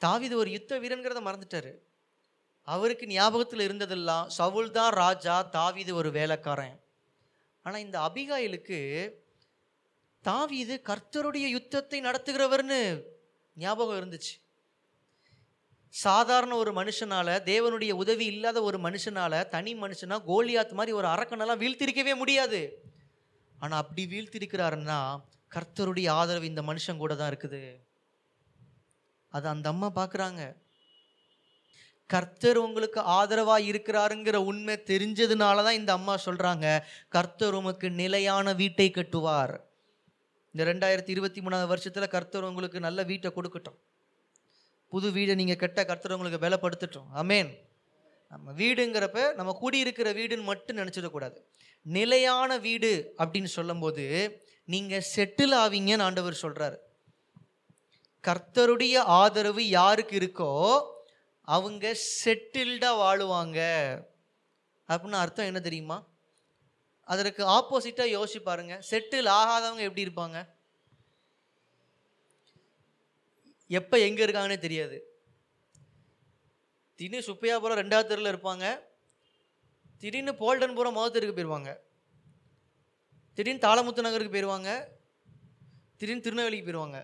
[0.00, 1.72] தாவித ஒரு யுத்த வீரன்கிறத மறந்துட்டாரு.
[2.74, 6.76] அவருக்கு ஞாபகத்தில் இருந்ததெல்லாம் சவுல் தான் ராஜா தாவீது ஒரு வேலைக்காரன்.
[7.66, 8.78] ஆனால் இந்த அபிகாயிலுக்கு
[10.24, 12.80] தாவீது கர்த்தருடைய யுத்தத்தை நடத்துகிறவர்னு
[13.56, 14.34] ஞாபகம் இருந்துச்சு.
[15.94, 22.14] சாதாரண ஒரு மனுஷனால் தேவனுடைய உதவி இல்லாத ஒரு மனுஷனால் தனி மனுஷனாக கோலியாத் மாதிரி ஒரு அரக்கனெல்லாம் வீழ்த்திருக்கவே
[22.22, 22.60] முடியாது.
[23.58, 24.98] ஆனால் அப்படி வீழ்த்திருக்கிறாருன்னா
[25.54, 27.62] கர்த்தருடைய ஆதரவு இந்த மனுஷன் கூட தான் இருக்குது.
[29.34, 30.42] அது அந்த அம்மா பார்க்குறாங்க
[32.10, 36.66] கர்த்தர் உங்களுக்கு ஆதரவாக இருக்கிறாருங்கிற உண்மை தெரிஞ்சதுனால தான் இந்த அம்மா சொல்கிறாங்க
[37.16, 39.54] கர்த்தர் உமக்கு நிலையான வீட்டை கட்டுவார்.
[40.54, 43.78] இந்த ரெண்டாயிரத்தி இருபத்தி மூணாவது வருஷத்தில் கர்த்தர் உங்களுக்கு நல்ல வீட்டை கொடுக்கட்டும்.
[44.92, 47.08] புது வீடை நீங்கள் கட்ட கர்த்தர் உங்களுக்கு பலப்படுத்தட்டும்.
[47.22, 47.50] அமேன்
[48.30, 51.38] நம்ம வீடுங்கிறப்ப நம்ம கூடியிருக்கிற வீடுன்னு மட்டும் நினச்சிடக்கூடாது
[51.86, 54.04] நிலையான வீடு அப்படின்னு சொல்லும்போது
[54.68, 56.78] நீங்கள் செட்டில் ஆவீங்கன்னு ஆண்டவர் சொல்கிறாரு
[58.24, 60.50] கர்த்தருடைய ஆதரவு யாருக்கு இருக்கோ
[61.56, 61.94] அவங்க
[62.24, 63.58] செட்டில்டாக வாழுவாங்க.
[64.88, 65.98] அப்படின்னு அர்த்தம் என்ன தெரியுமா?
[67.08, 68.74] அதற்கு ஆப்போசிட்டாக யோசிச்சு பாருங்க.
[68.90, 70.38] செட்டில் ஆகாதவங்க எப்படி இருப்பாங்க?
[73.66, 74.98] எப்போ எங்கே இருக்காங்கன்னே தெரியாது.
[76.94, 78.66] திடீர்னு சுப்பையாபுரம் ரெண்டாவது தெருவில் இருப்பாங்க.
[80.02, 81.70] திடீர்னு போல்டன்புரம் மொதல் போயிடுவாங்க
[83.38, 84.70] திடீர்னு தாளமுத்து நகருக்கு போயிடுவாங்க
[85.96, 86.98] திடீர்னு திருநெல்வேலிக்கு போயிடுவாங்க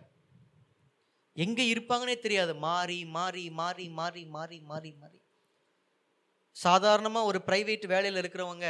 [1.37, 2.53] எங்கே இருப்பாங்கன்னே தெரியாது.
[2.67, 5.19] மாறி மாறி மாறி மாறி மாறி மாறி மாறி.
[6.57, 8.67] சாதாரணமாக ஒரு ப்ரைவேட் வேலையில் இருக்கிறவங்க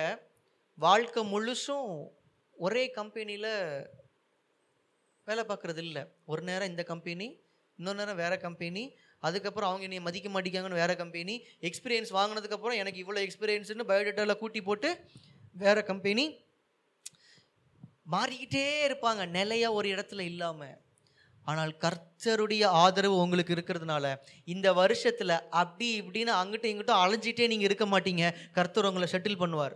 [0.78, 1.90] வாழ்க்கை முழுசும்
[2.56, 3.50] ஒரே கம்பெனியில்
[5.28, 6.02] வேலை பார்க்குறது இல்லை
[6.32, 7.26] ஒரு நேரம் இந்த கம்பெனி
[7.78, 8.82] இன்னொரு நேரம் வேறு கம்பெனி
[9.26, 11.34] அதுக்கப்புறம் அவங்க என்னை மதிக்க மாட்டேங்காங்கன்னு வேறு கம்பெனி
[11.68, 14.90] எக்ஸ்பீரியன்ஸ் வாங்கினதுக்கப்புறம் எனக்கு இவ்வளோ எக்ஸ்பீரியன்ஸ்னு பயோடேட்டாவில் கூட்டி போட்டு
[15.64, 16.24] வேறு கம்பெனி
[18.14, 19.22] மாறிக்கிட்டே இருப்பாங்க.
[19.38, 20.76] நிலையா ஒரு இடத்துல இல்லாமல்
[21.50, 24.14] ஆனால் கர்த்தருடைய ஆதரவு உங்களுக்கு இருக்கிறதுனால
[24.54, 28.24] இந்த வருஷத்தில் அப்படி இப்படின்னு அங்கிட்டும் இங்கிட்டும் அலைஞ்சிட்டே நீங்கள் இருக்க மாட்டீங்க.
[28.58, 29.74] கர்த்தர் உங்களை செட்டில் பண்ணுவார்.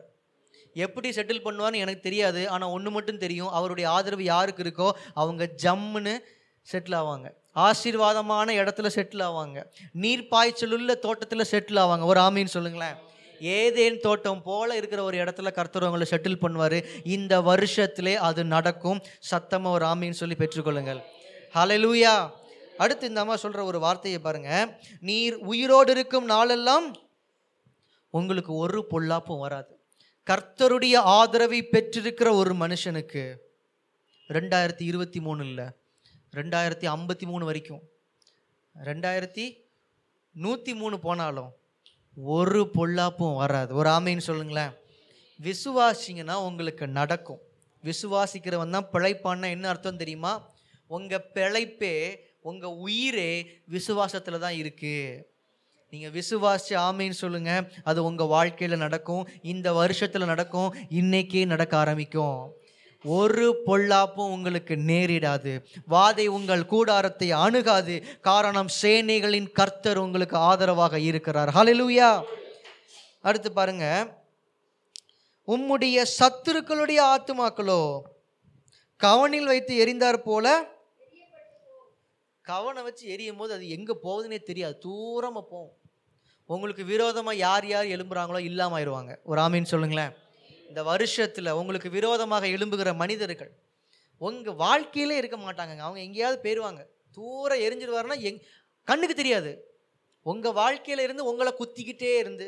[0.87, 2.41] எப்படி செட்டில் பண்ணுவார்னு எனக்கு தெரியாது.
[2.55, 3.53] ஆனால் ஒன்று மட்டும் தெரியும்.
[3.59, 4.89] அவருடைய ஆதரவு யாருக்கு இருக்கோ
[5.23, 6.15] அவங்க ஜம்முன்னு
[6.73, 7.29] செட்டில் ஆவாங்க.
[7.67, 9.59] ஆசீர்வாதமான இடத்துல செட்டில் ஆவாங்க.
[10.03, 12.05] நீர் பாய்ச்சலுள்ள தோட்டத்தில் செட்டில் ஆவாங்க.
[12.13, 12.97] ஒரு ஆமின்னு சொல்லுங்களேன்.
[13.41, 16.79] ஏதேன் தோட்டம் போல இருக்கிற ஒரு இடத்துல கர்த்தர்வங்களை செட்டில் பண்ணுவார்.
[17.17, 19.01] இந்த வருஷத்திலே அது நடக்கும்.
[19.33, 21.01] சத்தமாக ஒரு ஆமின்னு சொல்லி பெற்றுக்கொள்ளுங்கள்.
[21.55, 22.15] ஹலலூயா
[22.77, 24.51] அடுத்து இந்த அம்மா சொல்கிற ஒரு வார்த்தையை பாருங்க.
[25.01, 26.87] நீர் உயிரோடு இருக்கும் நாளெல்லாம்
[28.11, 29.73] உங்களுக்கு ஒரு பொல்லாப்பும் வராது.
[30.31, 33.23] கர்த்தருடைய ஆதரவை பெற்றிருக்கிற ஒரு மனுஷனுக்கு
[34.29, 35.67] ரெண்டாயிரத்தி இருபத்தி மூணு இல்லை
[36.37, 37.83] ரெண்டாயிரத்தி ஐம்பத்தி மூணு வரைக்கும்.
[38.85, 39.47] ரெண்டாயிரத்தி
[40.33, 41.51] நூற்றி மூணு போனாலும்
[42.37, 43.75] ஒரு பொல்லாப்பும் வராது.
[43.75, 44.73] ஒரு ஆமைன்னு சொல்லுங்களேன்.
[45.47, 47.41] விசுவாசிங்கன்னா உங்களுக்கு நடக்கும்.
[47.85, 50.33] விசுவாசிக்கிறவன் தான் பிழைப்பான்னா என்ன அர்த்தம் தெரியுமா?
[50.89, 51.97] உங்கள் பிழைப்பே
[52.41, 53.33] உங்கள் உயிரே
[53.71, 55.23] விசுவாசத்தில் தான் இருக்குது
[55.93, 59.29] நீங்கள் விசுவாசி ஆமைன்னு சொல்லுங்கள் அது உங்கள் வாழ்க்கையில் நடக்கும்.
[59.43, 60.75] இந்த வருஷத்தில் நடக்கும்.
[61.01, 62.41] இன்றைக்கே நடக்க ஆரம்பிக்கும்.
[63.05, 65.53] ஒரு பொல்லாப்பும் உங்களுக்கு நேரிடாது.
[65.91, 67.97] வாதை உங்கள் கூடாரத்தை அணுகாது.
[68.21, 71.49] காரணம் சேனைகளின் கர்த்தர் உங்களுக்கு ஆதரவாக இருக்கிறார்.
[71.49, 72.11] ஹalleluya
[73.21, 73.87] அடுத்து பாருங்க.
[75.47, 77.83] உம்முடைய சத்துருக்களுடைய ஆத்துமாக்களோ
[78.97, 80.77] கவனில் வைத்து எரிந்தார் போல
[82.51, 84.75] கவனை வச்சு எரியும் போது அது எங்கே போகுதுன்னே தெரியாது.
[84.87, 85.75] தூரமாக போகும்.
[86.51, 89.13] உங்களுக்கு விரோதமாக யார் யார் எழும்புறாங்களோ இல்லாமல் ஆயிடுவாங்க.
[89.31, 90.13] ஒரு ஆமின்னு சொல்லுங்களேன்.
[90.69, 93.53] இந்த வருஷத்தில் உங்களுக்கு விரோதமாக எழும்புகிற மனிதர்கள்
[94.21, 96.83] உங்கள் வாழ்க்கையிலே இருக்க மாட்டாங்க அவங்க எங்கேயாவது போயிடுவாங்க
[97.17, 98.41] தூரம் எரிஞ்சிடுவாருன்னா எங்
[98.89, 99.53] கண்ணுக்கு தெரியாது.
[100.27, 102.47] உங்கள் வாழ்க்கையில் இருந்து உங்களை குத்திக்கிட்டே இருந்து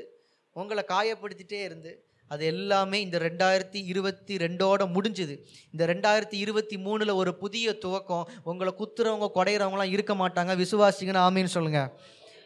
[0.56, 1.92] உங்களை காயப்படுத்திட்டே இருந்து
[2.32, 5.44] அது எல்லாமே இந்த ரெண்டாயிரத்தி இருபத்தி ரெண்டோட முடிஞ்சுது.
[5.72, 10.52] இந்த ரெண்டாயிரத்தி இருபத்தி மூணில் ஒரு புதிய துவக்கம் உங்களை குத்துறவங்க குடையிறவங்களாம் இருக்க மாட்டாங்க.
[10.62, 12.00] விசுவாசிங்கன்னு ஆமின்னு சொல்லுங்க.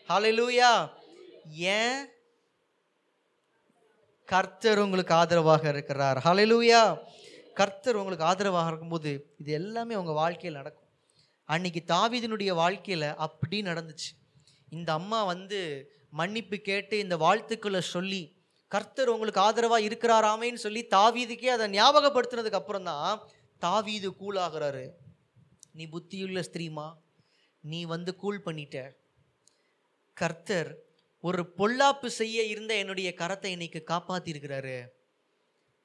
[0.09, 0.91] லூயா
[1.53, 2.07] ஏன்
[4.25, 6.19] கர்த்தர் உங்களுக்கு ஆதரவாக இருக்கிறார்?
[6.25, 6.99] ஹalleluya
[7.55, 10.89] கர்த்தர் உங்களுக்கு ஆதரவாக இருக்கும்போது இது எல்லாமே உங்கள் வாழ்க்கையில் நடக்கும்.
[11.45, 14.11] அன்னைக்கு தாவிதனுடைய வாழ்க்கையில் அப்படி நடந்துச்சு.
[14.71, 18.34] இந்த அம்மா வந்து மன்னிப்பு கேட்டு இந்த வாழ்த்துக்களை சொல்லி
[18.75, 23.23] கர்த்தர் உங்களுக்கு ஆதரவாக இருக்கிறாராமேன்னு சொல்லி தாவீதுக்கே அதை ஞாபகப்படுத்தினதுக்கு அப்புறம் தான்
[23.59, 24.85] தாவீது கூலாகிறாரு.
[25.73, 26.87] நீ புத்தியுள்ள ஸ்திரீமா?
[27.61, 28.79] நீ வந்து கூல் பண்ணிட்ட.
[30.15, 30.71] கர்த்தர்
[31.21, 34.77] ஒரு பொல்லாப்பு செய்ய இருந்த என்னுடைய கரத்தை இன்னைக்கு காப்பாத்திருக்கிறாரு?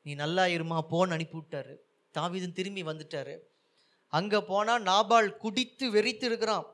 [0.02, 1.76] நீ நல்லா இருமா போன்னு அனுப்பிவிட்டாரு.
[2.16, 3.36] தாவீதும் திரும்பி வந்துட்டாரு.
[4.14, 6.66] அங்கே போனால் நாபால் குடித்து வெறித்து இருக்கிறான்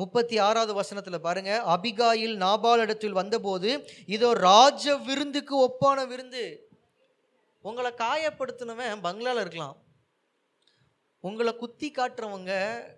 [0.00, 3.70] முப்பத்தி ஆறாவது வசனத்தில் பாருங்க அபிகாயில் நாபால் இடத்தில் வந்தபோது
[4.14, 6.44] இதோ ராஜ விருந்துக்கு ஒப்பான விருந்து.
[7.64, 9.76] உங்களை காயப்படுத்தினவன் பங்களால இருக்கலாம்.
[11.24, 12.52] உங்களை குத்தி காட்டுறவங்க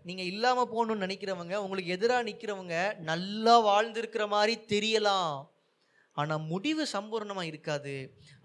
[0.08, 2.76] நீங்கள் இல்லாமல் போகணும்னு நினைக்கிறவங்க உங்களுக்கு எதிராக நிற்கிறவங்க
[3.10, 5.34] நல்லா வாழ்ந்திருக்கிற மாதிரி தெரியலாம்.
[6.16, 7.94] ஆனால் முடிவு சம்பூர்ணமாக இருக்காது.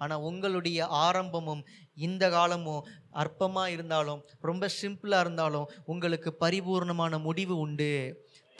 [0.01, 1.61] ஆனால் உங்களுடைய ஆரம்பமும்
[2.07, 2.85] இந்த காலமும்
[3.23, 7.93] அற்பமாக இருந்தாலும் ரொம்ப சிம்பிளாக இருந்தாலும் உங்களுக்கு பரிபூர்ணமான முடிவு உண்டு.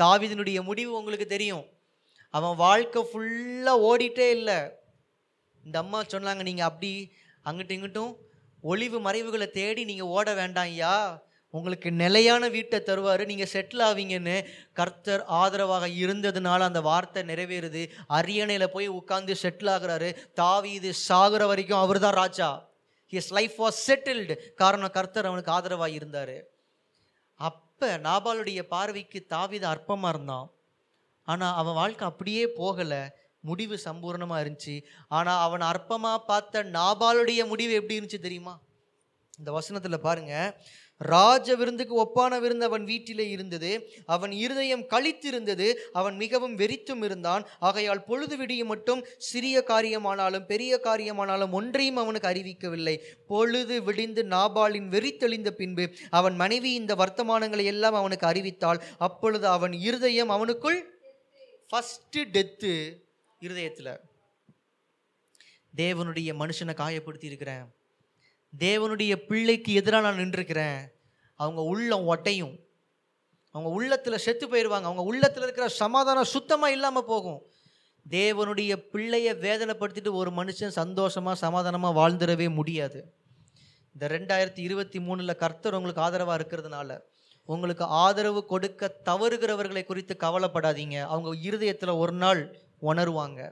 [0.03, 1.65] தாவிதனுடைய முடிவு உங்களுக்கு தெரியும்.
[2.33, 4.59] அவன் வாழ்க்கை ஃபுல்லாக ஓடிட்டே இல்லை.
[5.65, 6.91] இந்த அம்மா சொன்னாங்க நீங்கள் அப்படி
[7.49, 8.13] அங்கிட்டும் இங்கிட்டும்
[8.61, 10.95] ஒளிவு மறைவுகளை தேடி நீங்கள் ஓட வேண்டாம் ஐயா.
[11.53, 14.35] உங்களுக்கு நிலையான வீட்டை தருவார் நீங்கள் செட்டில் ஆவீங்கன்னு.
[14.79, 17.83] கர்த்தர் ஆதரவாக இருந்ததுனால அந்த வார்த்தை நிறைவேறுது.
[18.17, 20.09] அரியணையில் போய் உட்காந்து செட்டில் ஆகுறாரு.
[20.77, 22.49] இது சாகுற வரைக்கும் அவர் தான் ராஜா.
[23.13, 26.35] ஹிஸ் லைஃப் வாஸ் செட்டில்டு காரணம் கர்த்தர் அவனுக்கு ஆதரவாக இருந்தார்.
[27.81, 30.47] அப்போ நாபாலுடைய பார்வைக்கு தாவித அற்பமாக இருந்தான்.
[31.27, 32.99] ஆனால் அவன் வாழ்க்கை அப்படியே போகலை.
[33.49, 34.75] முடிவு சம்பூர்ணமாக இருந்துச்சு.
[35.17, 38.55] ஆனால் அவன் அற்பமாக பார்த்த நாபாலுடைய முடிவு எப்படி இருந்துச்சு தெரியுமா?
[39.39, 40.51] இந்த வசனத்தில் பாருங்கள்
[40.99, 43.89] ராஜ விருந்துக்கு ஒப்பான விருந்து அவன் வீட்டிலே இருந்தது.
[44.05, 47.47] அவன் இருதயம் கழித்திருந்தது அவன் மிகவும் வெறித்தும் இருந்தான்.
[47.59, 52.99] ஆகையால் பொழுது விடியும் மட்டும் சிறிய காரியமானாலும் பெரிய காரியமானாலும் ஒன்றையும் அவனுக்கு அறிவிக்கவில்லை.
[53.27, 58.81] பொழுது விடிந்து நாபாலின் வெறித்தெளிந்த பின்பு அவன் மனைவி இந்த வர்த்தமானங்களை எல்லாம் அவனுக்கு அறிவித்தாள்.
[58.97, 60.79] அப்பொழுது அவன் இருதயம் அவனுக்குள்
[61.71, 62.95] ஃபஸ்ட்டு டெத்து
[63.39, 63.99] இருதயத்தில்.
[65.75, 67.77] தேவனுடைய மனுஷனை காயப்படுத்தி இருக்கிறேன்
[68.57, 70.79] தேவனுடைய பிள்ளைக்கு எதிராக நான் நின்றுருக்கிறேன்.
[71.35, 72.55] அவங்க உள்ளம் ஒட்டையும்
[73.51, 77.41] அவங்க உள்ளத்தில் செத்து போயிடுவாங்க அவங்க உள்ளத்தில் இருக்கிற சமாதானம் சுத்தமாக இல்லாமல் போகும்.
[78.09, 83.13] தேவனுடைய பிள்ளையை வேதனைப்படுத்திட்டு ஒரு மனுஷன் சந்தோஷமாக சமாதானமாக வாழ்ந்துடவே முடியாது.
[83.93, 86.99] இந்த ரெண்டாயிரத்தி இருபத்தி மூணில் கர்த்தர் உங்களுக்கு ஆதரவாக இருக்கிறதுனால
[87.45, 91.01] உங்களுக்கு ஆதரவு கொடுக்க தவறுகிறவர்களை குறித்து கவலைப்படாதீங்க.
[91.01, 93.51] அவங்க இருதயத்தில் ஒரு நாள் உணருவாங்க.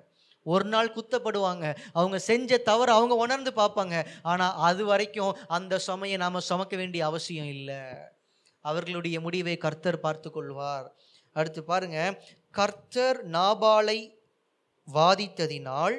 [0.53, 1.65] ஒரு நாள் குத்தப்படுவாங்க.
[1.93, 3.95] அவங்க செஞ்ச தவறு அவங்க உணர்ந்து பார்ப்பாங்க.
[4.33, 7.81] ஆனால் அது வரைக்கும் அந்த சுமையை நாம் சுமக்க வேண்டிய அவசியம் இல்லை.
[8.61, 10.87] அவர்களுடைய முடிவை கர்த்தர் பார்த்து கொள்வார்.
[11.33, 11.99] அடுத்து பாருங்க.
[12.51, 13.99] கர்த்தர் நாபாலை
[14.87, 15.97] வாதித்ததினால்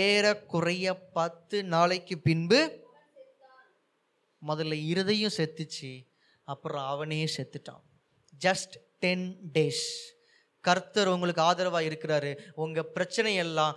[0.00, 0.86] ஏறக்குறைய
[1.18, 2.60] பத்து நாளைக்கு பின்பு
[4.46, 5.92] முதல்ல இருதையும் செத்துச்சு.
[6.44, 7.84] அப்புறம் அவனே செத்துட்டான்.
[8.44, 9.86] ஜஸ்ட் டென் டேஸ்
[10.68, 12.32] கர்த்தர் உங்களுக்கு ஆதரவாக இருக்கிறாரு.
[12.64, 13.76] உங்கள் பிரச்சனை எல்லாம்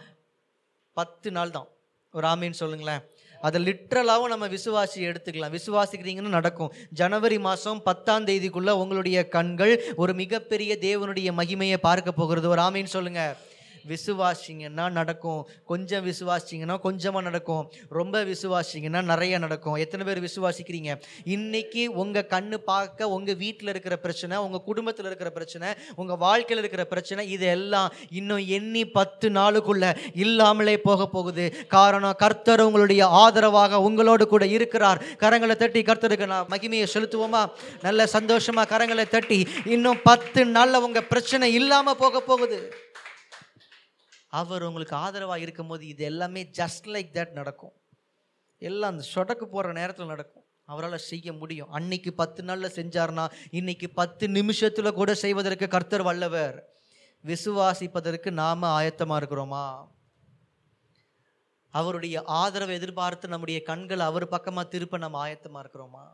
[0.97, 1.69] பத்து நாள் தான்.
[2.17, 3.01] ஒரு ஆமின்னு சொல்லுங்களேன்.
[3.41, 5.55] அதை லிட்ரலாகவும் நம்ம விசுவாசி எடுத்துக்கலாம்.
[5.57, 6.71] விசுவாசிக்கிறீங்கன்னு நடக்கும்.
[7.01, 12.49] ஜனவரி மாதம் பத்தாம் தேதிக்குள்ளே உங்களுடைய கண்கள் ஒரு மிகப்பெரிய தேவனுடைய மகிமையை பார்க்க போகிறது.
[12.53, 13.35] ஒரு ஆமின்னு சொல்லுங்கள்
[13.91, 15.41] விசுவாசிங்கன்னா நடக்கும்.
[15.71, 17.63] கொஞ்சம் விசுவாசிங்கன்னா கொஞ்சமாக நடக்கும்.
[17.99, 19.77] ரொம்ப விசுவாசிங்கன்னா நிறைய நடக்கும்.
[19.83, 20.91] எத்தனை பேர் விசுவாசிக்கிறீங்க?
[21.35, 25.69] இன்னைக்கு உங்கள் கண்ணு பார்க்க உங்கள் வீட்டில் இருக்கிற பிரச்சனை உங்கள் குடும்பத்தில் இருக்கிற பிரச்சனை
[26.01, 29.85] உங்கள் வாழ்க்கையில் இருக்கிற பிரச்சனை இது எல்லாம் இன்னும் எண்ணி பத்து நாளுக்குள்ள
[30.25, 31.45] இல்லாமலே போக போகுது.
[31.75, 35.01] காரணம் கர்த்தர் உங்களுடைய ஆதரவாக உங்களோடு கூட இருக்கிறார்.
[35.23, 37.43] கரங்களை தட்டி கர்த்தருக்கு நான் மகிமையை செலுத்துவோமா?
[37.87, 39.39] நல்ல சந்தோஷமாக கரங்களை தட்டி
[39.75, 42.59] இன்னும் பத்து நாளில் உங்கள் பிரச்சனை இல்லாமல் போக போகுது.
[44.39, 47.75] அவர் உங்களுக்கு ஆதரவாக இருக்கும்போது இது எல்லாமே ஜஸ்ட் லைக் தட் நடக்கும்.
[48.61, 50.45] எல்லாம் அந்த சொடக்கு போகிற நேரத்தில் நடக்கும்.
[50.71, 51.71] அவரால் செய்ய முடியும்.
[51.77, 53.25] அன்னைக்கு பத்து நாளில் செஞ்சார்னா
[53.59, 56.57] இன்னைக்கு பத்து நிமிஷத்தில் கூட செய்வதற்கு கர்த்தர் வல்லவர்.
[57.25, 59.67] விசுவாசிப்பதற்கு நாம ஆயத்தமாக இருக்கிறோமா?
[61.73, 66.05] அவருடைய ஆதரவை எதிர்பார்த்து நம்முடைய கண்கள் அவர் பக்கமாக திருப்ப நம்ம ஆயத்தமாக இருக்கிறோமா?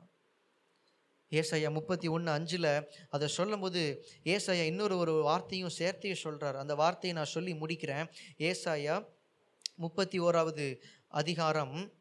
[1.31, 7.33] ஏசையா முப்பத்தி ஒன்று அஞ்சில் அதை சொல்லும்போது ஏசாயா இன்னொரு ஒரு வார்த்தையும் சேர்த்தையும் சொல்கிறார் அந்த வார்த்தையை நான்
[7.35, 8.07] சொல்லி முடிக்கிறேன்.
[8.37, 9.05] ஏசாயா
[9.75, 10.77] முப்பத்தி ஓராவது
[11.07, 11.93] அதிகாரம்.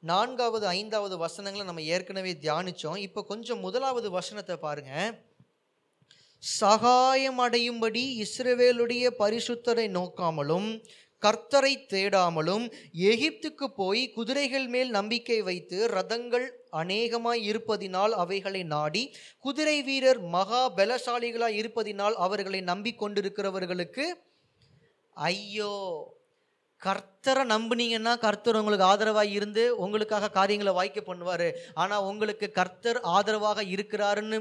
[0.00, 2.96] நான்காவது ஐந்தாவது வசனங்களை நம்ம ஏற்கனவே தியானிச்சோம்.
[2.96, 4.92] இப்போ கொஞ்சம் முதலாவது வசனத்தை பாருங்க.
[6.38, 10.68] சகாயம் அடையும்படி இஸ்ரவேலுடைய பரிசுத்தரை நோக்காமலும்
[11.22, 12.64] கர்த்தரை தேடாமலும்
[13.10, 19.02] எகிப்துக்கு போய் குதிரைகள் மேல் நம்பிக்கை வைத்து ரதங்கள் அநேகமாய் இருப்பதினால் அவைகளை நாடி
[19.38, 24.06] குதிரை வீரர் மகா பலசாலிகளாய் இருப்பதினால் அவர்களை நம்பிக்கொண்டிருக்கிறவர்களுக்கு
[25.16, 25.72] ஐயோ
[26.82, 31.48] கர்த்தரை நம்புனீங்கன்னா கர்த்தர் உங்களுக்கு ஆதரவாக இருந்து உங்களுக்காக காரியங்களை வாய்க்க பண்ணுவார்.
[31.74, 34.38] ஆனால் உங்களுக்கு கர்த்தர் ஆதரவாக இருக்கிறாருன்னு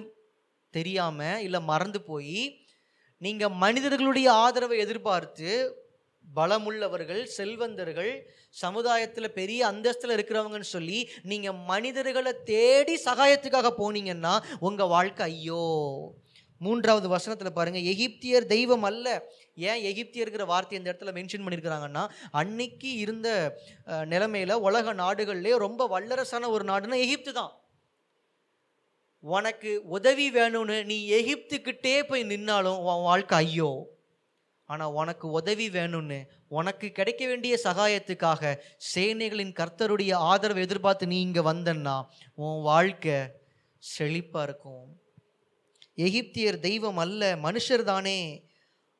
[0.73, 2.41] தெரியாமல் இல்லை மறந்து போய்
[3.21, 5.49] நீங்கள் மனிதர்களுடைய ஆதரவை எதிர்பார்த்து
[6.37, 8.11] பலமுள்ளவர்கள் செல்வந்தர்கள்
[8.63, 10.99] சமுதாயத்தில் பெரிய அந்தஸ்தில் இருக்கிறவங்கன்னு சொல்லி
[11.31, 14.35] நீங்கள் மனிதர்களை தேடி சகாயத்துக்காக போனீங்கன்னா
[14.67, 15.65] உங்கள் வாழ்க்கை ஐயோ.
[16.61, 19.07] மூன்றாவது வசனத்தில் பாருங்கள் எகிப்தியர் தெய்வம் அல்ல.
[19.69, 22.03] ஏன் எகிப்தியர்கிற வார்த்தை இந்த இடத்துல மென்ஷன் பண்ணியிருக்கிறாங்கன்னா
[22.41, 23.29] அன்னைக்கு இருந்த
[24.13, 27.53] நிலைமையில் உலக நாடுகள்லேயே ரொம்ப வல்லரசான ஒரு நாடுன்னா எகிப்து தான்.
[29.23, 33.69] உனக்கு உதவி வேணும்னு நீ எகிப்துக்கிட்டே போய் நின்னாலும் உன் வாழ்க்கை ஐயோ.
[34.69, 38.53] ஆனால் உனக்கு உதவி வேணும்னு உனக்கு கிடைக்க வேண்டிய சகாயத்துக்காக
[38.93, 41.97] சேனைகளின் கர்த்தருடைய ஆதரவை எதிர்பார்த்து நீ இங்கே வந்தன்னா
[42.35, 43.17] உன் வாழ்க்கை
[43.83, 44.87] செழிப்பாக இருக்கும்.
[45.97, 48.19] எகிப்தியர் தெய்வம் அல்ல மனுஷர் தானே.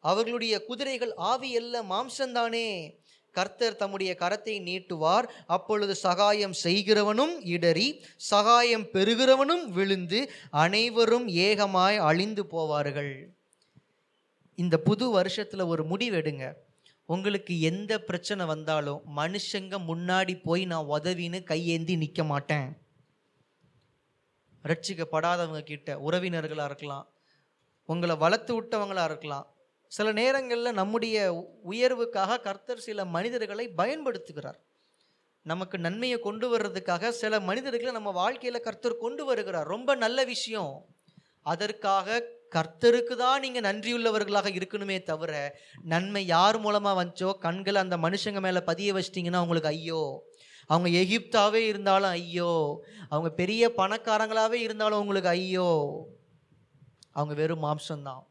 [0.04, 2.70] அவர்களுடைய குதிரைகள் ஆவி அல்ல மாம்சந்தானே
[3.36, 5.26] கர்த்தர் தம்முடைய கரத்தை நீட்டுவார்.
[5.46, 7.88] அப்பொழுது சகாயம் செய்கிறவனும் இடறி
[8.32, 10.20] சகாயம் பெறுகிறவனும் விழுந்து
[10.66, 13.16] அனைவரும் ஏகமாய் அழிந்து போவார்கள்.
[14.56, 16.54] இந்த புது வருஷத்தில் ஒரு முடிவெடுங்க.
[17.06, 22.78] உங்களுக்கு எந்த பிரச்சனை வந்தாலும் மனுஷங்க முன்னாடி போய் நான் உதவின்னு கையேந்தி நிற்க மாட்டேன்.
[24.64, 27.10] ரட்சிக்கப்படாதவங்க கிட்ட உறவினர்களாக இருக்கலாம்
[27.86, 29.54] உங்களை வளர்த்து விட்டவங்களாக இருக்கலாம்.
[29.88, 34.60] சில நேரங்களில் நம்முடைய உயர்வுக்காக கர்த்தர் சில மனிதர்களை பயன்படுத்துகிறார்.
[35.42, 39.68] நமக்கு நன்மையை கொண்டு வர்றதுக்காக சில மனிதர்களை நம்ம வாழ்க்கையில் கர்த்தர் கொண்டு வருகிறார்.
[39.68, 40.86] ரொம்ப நல்ல விஷயம்.
[41.42, 48.60] அதற்காக கர்த்தருக்கு தான் நீங்கள் நன்றியுள்ளவர்களாக இருக்கணுமே தவிர நன்மை யார் மூலமாக வந்துச்சோ கண்களை அந்த மனுஷங்க மேலே
[48.60, 50.24] பதிய வச்சிட்டிங்கன்னா அவங்களுக்கு ஐயோ.
[50.68, 52.82] அவங்க எகிப்தாவே இருந்தாலும் ஐயோ.
[53.10, 55.70] அவங்க பெரிய பணக்காரங்களாவே இருந்தாலும் உங்களுக்கு ஐயோ.
[57.12, 58.24] அவங்க வெறும் மாம்சம்தான்.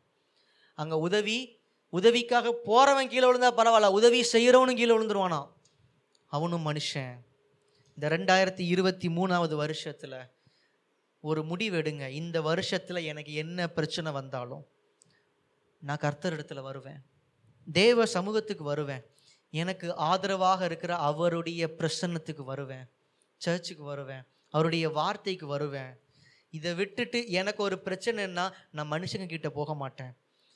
[0.74, 1.62] அங்கே உதவி
[1.92, 5.40] உதவிக்காக போகிறவன் கீழே விழுந்தா பரவாயில்ல உதவி செய்கிறவனும் கீழே விழுந்துருவானா
[6.26, 7.14] அவனும் மனுஷன்.
[7.96, 10.16] இந்த ரெண்டாயிரத்தி இருபத்தி மூணாவது வருஷத்தில்
[11.24, 14.66] ஒரு முடிவெடுங்க இந்த வருஷத்தில் எனக்கு என்ன பிரச்சனை வந்தாலும்
[15.80, 17.02] நான் கர்த்தர் இடத்துல வருவேன்.
[17.72, 19.04] தேவ சமூகத்துக்கு வருவேன்.
[19.50, 22.88] எனக்கு ஆதரவாக இருக்கிற அவருடைய பிரசன்னத்துக்கு வருவேன்.
[23.36, 24.22] சர்ச்சுக்கு வருவேன்.
[24.48, 25.98] அவருடைய வார்த்தைக்கு வருவேன்.
[26.50, 30.12] இதை விட்டுட்டு எனக்கு ஒரு பிரச்சனைன்னா நான் மனுஷங்க கிட்ட போக மாட்டேன்.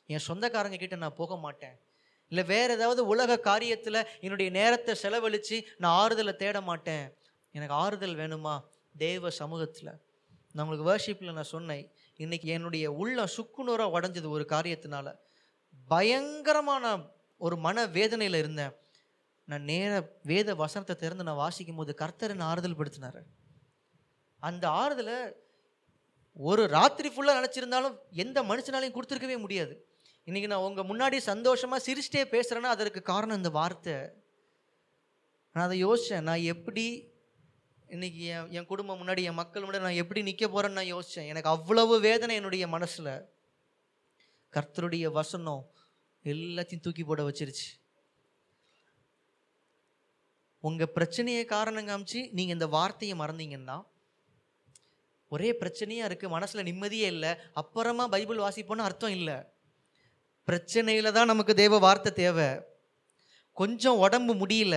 [0.07, 1.79] என் சொந்தக்காரங்க கிட்ட நான் போக மாட்டேன்.
[2.29, 7.15] இல்லை வேற ஏதாவது உலக காரியத்தில் என்னுடைய நேரத்தை செலவழித்து நான் ஆறுதலை தேட மாட்டேன்.
[7.51, 8.61] எனக்கு ஆறுதல் வேணுமா?
[8.97, 10.07] தேவ சமூகத்தில்.
[10.59, 11.83] நான் உங்களுக்கு வேர்ஷிப்பில் நான் சொன்னேன்
[12.17, 15.09] இன்னைக்கு என்னுடைய உள்ள சுக்குநூறாக உடஞ்சது ஒரு காரியத்தினால.
[15.89, 16.85] பயங்கரமான
[17.41, 18.73] ஒரு மன வேதனையில் இருந்தேன்.
[19.49, 19.93] நான் நேர
[20.31, 23.21] வேத வசனத்தை திறந்து நான் வாசிக்கும் போது கர்த்தர் என்னை ஆறுதல் படுத்தினார்.
[24.43, 25.19] அந்த ஆறுதலை
[26.37, 27.95] ஒரு ராத்திரி ஃபுல்லாக நினச்சிருந்தாலும்
[28.25, 29.77] எந்த மனுஷனாலையும் கொடுத்துருக்கவே முடியாது.
[30.27, 33.97] இன்றைக்கி நான் உங்கள் முன்னாடி சந்தோஷமாக சிரிச்சிட்டே பேசுகிறேன்னா அதற்கு காரணம் இந்த வார்த்தை.
[35.55, 36.87] நான் அதை யோசித்தேன் நான் எப்படி
[37.95, 41.53] இன்னைக்கு என் என் குடும்பம் முன்னாடி என் மக்கள் முன்னாடி நான் எப்படி நிற்க போகிறேன்னு நான் யோசித்தேன் எனக்கு
[41.55, 43.13] அவ்வளவு வேதனை என்னுடைய மனசில்.
[44.53, 45.63] கர்த்தருடைய வசனம்
[46.25, 47.69] எல்லாத்தையும் தூக்கி போட வச்சிருச்சு.
[50.65, 53.79] உங்கள் பிரச்சனையை காரணம் காமிச்சு நீங்கள் இந்த வார்த்தையை மறந்தீங்கன்னா
[55.33, 59.37] ஒரே பிரச்சனையாக இருக்குது மனசில் நிம்மதியே இல்லை அப்புறமா பைபிள் வாசிப்போன்னு அர்த்தம் இல்லை.
[60.49, 62.49] பிரச்சனையில் தான் நமக்கு தேவ வார்த்தை தேவை.
[63.61, 64.77] கொஞ்சம் உடம்பு முடியல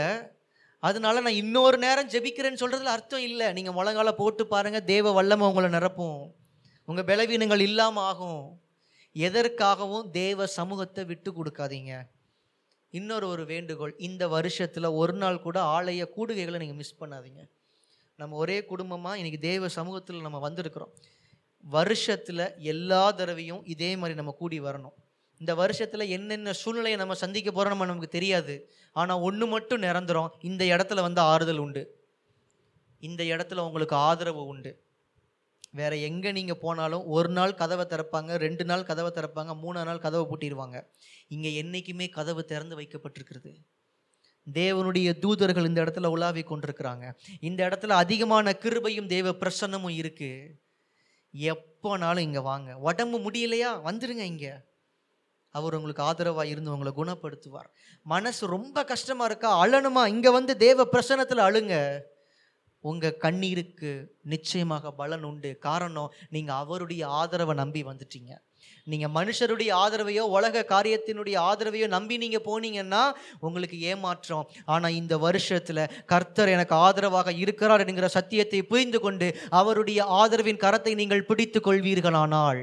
[0.87, 3.47] அதனால நான் இன்னொரு நேரம் ஜெபிக்கிறேன்னு சொல்கிறதுல அர்த்தம் இல்லை.
[3.57, 6.21] நீங்கள் முழங்கால போட்டு பாருங்கள் தேவ வல்லமை உங்களை நிரப்பும்.
[6.89, 8.43] உங்கள் பலவீனங்கள் இல்லாமல் ஆகும்.
[9.15, 11.93] எதற்காகவும் தேவ சமூகத்தை விட்டு கொடுக்காதீங்க.
[12.93, 17.43] இன்னொரு ஒரு வேண்டுகோள் இந்த வருஷத்தில் ஒரு நாள் கூட ஆலய கூடுகைகளை நீங்கள் மிஸ் பண்ணாதீங்க.
[18.19, 20.91] நம்ம ஒரே குடும்பமாக இன்னைக்கு தேவ சமூகத்தில் நம்ம வந்திருக்கிறோம்.
[21.63, 24.95] வருஷத்தில் எல்லா தடவையும் இதே மாதிரி நம்ம கூடி வரணும்.
[25.41, 28.55] இந்த வருஷத்தில் என்னென்ன சூழ்நிலையை நம்ம சந்திக்க போகிறோம் நம்ம நமக்கு தெரியாது.
[28.95, 30.31] ஆனால் ஒன்று மட்டும் நிரந்தரம்.
[30.49, 31.83] இந்த இடத்துல வந்து ஆறுதல் உண்டு.
[32.99, 34.71] இந்த இடத்துல உங்களுக்கு ஆதரவு உண்டு.
[35.79, 40.23] வேற எங்கே நீங்கள் போனாலும் ஒரு நாள் கதவை திறப்பாங்க ரெண்டு நாள் கதவை திறப்பாங்க மூணு நாள் கதவை
[40.31, 40.77] பூட்டிடுவாங்க
[41.27, 43.51] இங்கே என்றைக்குமே கதவு திறந்து வைக்கப்பட்டிருக்கிறது.
[44.47, 47.05] தேவனுடைய தூதர்கள் இந்த இடத்துல உலாவி கொண்டிருக்கிறாங்க.
[47.39, 50.57] இந்த இடத்துல அதிகமான கிருபையும் தேவ பிரசன்னமும் இருக்குது
[51.33, 52.69] எப்போனாலும் இங்கே வாங்க.
[52.89, 53.71] உடம்பு முடியலையா?
[53.87, 54.53] வந்துடுங்க இங்கே.
[55.57, 57.69] அவர் உங்களுக்கு ஆதரவாக இருந்து உங்களை குணப்படுத்துவார்.
[58.13, 59.51] மனசு ரொம்ப கஷ்டமாக இருக்கா?
[59.63, 60.03] அழணுமா?
[60.15, 61.75] இங்கே வந்து தேவ பிரசனத்தில் அழுங்க.
[62.83, 63.89] உங்கள் கண்ணீருக்கு
[64.33, 65.49] நிச்சயமாக பலன் உண்டு.
[65.67, 68.31] காரணம் நீங்கள் அவருடைய ஆதரவை நம்பி வந்துட்டீங்க.
[68.91, 73.03] நீங்கள் மனுஷருடைய ஆதரவையோ உலக காரியத்தினுடைய ஆதரவையோ நம்பி நீங்கள் போனீங்கன்னா
[73.47, 74.47] உங்களுக்கு ஏமாற்றம்.
[74.73, 79.29] ஆனால் இந்த வருஷத்தில் கர்த்தர் எனக்கு ஆதரவாக இருக்கிறார் என்கிற சத்தியத்தை புரிந்து கொண்டு
[79.61, 82.61] அவருடைய ஆதரவின் கரத்தை நீங்கள் பிடித்து கொள்வீர்களானால்.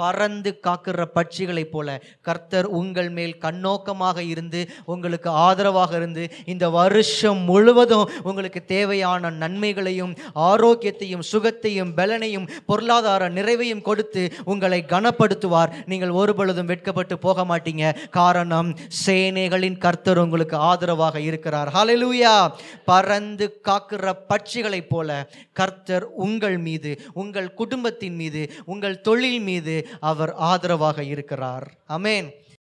[0.00, 8.10] பறந்து காக்கிற பட்சிகளைப் போல கர்த்தர் உங்கள் மேல் கண்ணோக்கமாக இருந்து உங்களுக்கு ஆதரவாக இருந்து இந்த வருஷம் முழுவதும்
[8.22, 10.12] உங்களுக்கு தேவையான நன்மைகளையும்
[10.50, 15.72] ஆரோக்கியத்தையும் சுகத்தையும் பலனையும் பொருளாதார நிறைவையும் கொடுத்து உங்களை கனப்படுத்துவார்.
[15.86, 17.84] நீங்கள் ஒரு பொழுதும் வெட்கப்பட்டு போக மாட்டீங்க.
[18.10, 18.70] காரணம்
[19.06, 21.70] சேனைகளின் கர்த்தர் உங்களுக்கு ஆதரவாக இருக்கிறார்.
[21.74, 22.34] ஹலலூயா
[22.84, 31.02] பறந்து காக்கிற பட்சிகளைப் போல கர்த்தர் உங்கள் மீது உங்கள் குடும்பத்தின் மீது உங்கள் தொழில் மீது அவர் ஆதரவாக
[31.02, 31.72] இருக்கிறார்.
[31.88, 32.28] அமேன்